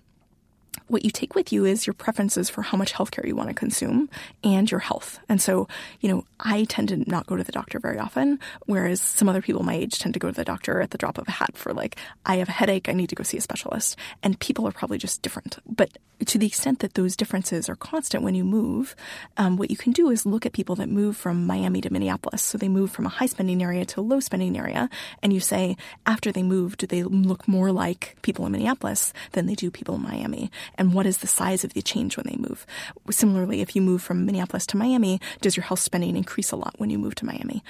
[0.87, 3.55] what you take with you is your preferences for how much healthcare you want to
[3.55, 4.09] consume
[4.43, 5.19] and your health.
[5.29, 5.69] And so,
[6.01, 9.43] you know, I tend to not go to the doctor very often, whereas some other
[9.43, 11.57] people my age tend to go to the doctor at the drop of a hat
[11.57, 11.97] for like,
[12.27, 13.97] I have a headache, I need to go see a specialist.
[14.23, 15.59] And people are probably just different.
[15.67, 18.95] But to the extent that those differences are constant when you move,
[19.37, 22.43] um, what you can do is look at people that move from Miami to Minneapolis.
[22.43, 24.89] So they move from a high spending area to a low spending area.
[25.23, 29.47] And you say, after they move, do they look more like people in Minneapolis than
[29.47, 30.51] they do people in Miami?
[30.77, 32.67] And what is the size of the change when they move?
[33.11, 36.75] Similarly, if you move from Minneapolis to Miami, does your health spending increase a lot
[36.79, 37.63] when you move to Miami?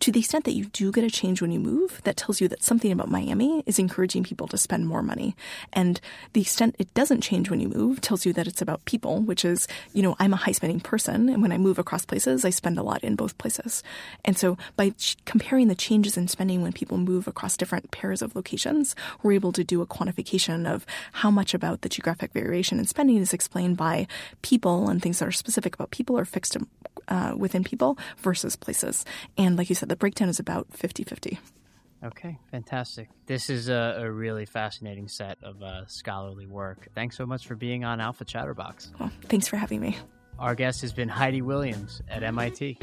[0.00, 2.48] To the extent that you do get a change when you move, that tells you
[2.48, 5.36] that something about Miami is encouraging people to spend more money.
[5.72, 6.00] And
[6.32, 9.44] the extent it doesn't change when you move tells you that it's about people, which
[9.44, 11.28] is, you know, I'm a high spending person.
[11.28, 13.84] And when I move across places, I spend a lot in both places.
[14.24, 18.22] And so by ch- comparing the changes in spending when people move across different pairs
[18.22, 22.78] of locations, we're able to do a quantification of how much about the geographic variation
[22.78, 24.06] in spending is explained by
[24.42, 26.56] people and things that are specific about people or fixed
[27.08, 29.04] uh, within people versus places.
[29.38, 31.38] And like you said, the breakdown is about 50 50.
[32.04, 33.08] Okay, fantastic.
[33.26, 36.88] This is a, a really fascinating set of uh, scholarly work.
[36.96, 38.90] Thanks so much for being on Alpha Chatterbox.
[38.98, 39.96] Well, thanks for having me.
[40.38, 42.78] Our guest has been Heidi Williams at MIT.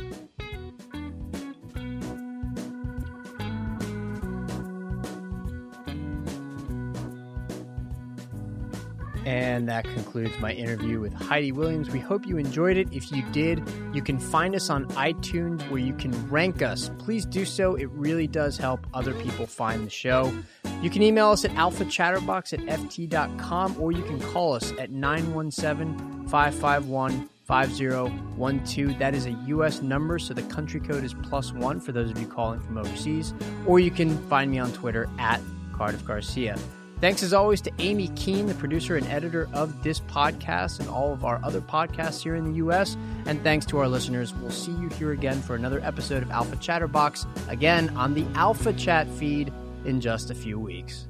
[9.30, 11.92] And that concludes my interview with Heidi Williams.
[11.92, 12.88] We hope you enjoyed it.
[12.92, 13.62] If you did,
[13.94, 16.90] you can find us on iTunes where you can rank us.
[16.98, 17.76] Please do so.
[17.76, 20.34] It really does help other people find the show.
[20.82, 26.28] You can email us at alphachatterbox at ft.com or you can call us at 917
[26.28, 28.98] 551 5012.
[28.98, 29.84] That is a U.S.
[29.84, 33.36] number, so the country code is plus one for those of you calling from overseas.
[33.68, 35.40] Or you can find me on Twitter at
[35.78, 36.58] Cardiff Garcia.
[37.02, 41.14] Thanks as always to Amy Keene, the producer and editor of this podcast and all
[41.14, 42.97] of our other podcasts here in the U.S.
[43.26, 44.34] And thanks to our listeners.
[44.34, 48.74] We'll see you here again for another episode of Alpha Chatterbox, again on the Alpha
[48.74, 49.54] Chat feed
[49.86, 51.08] in just a few weeks.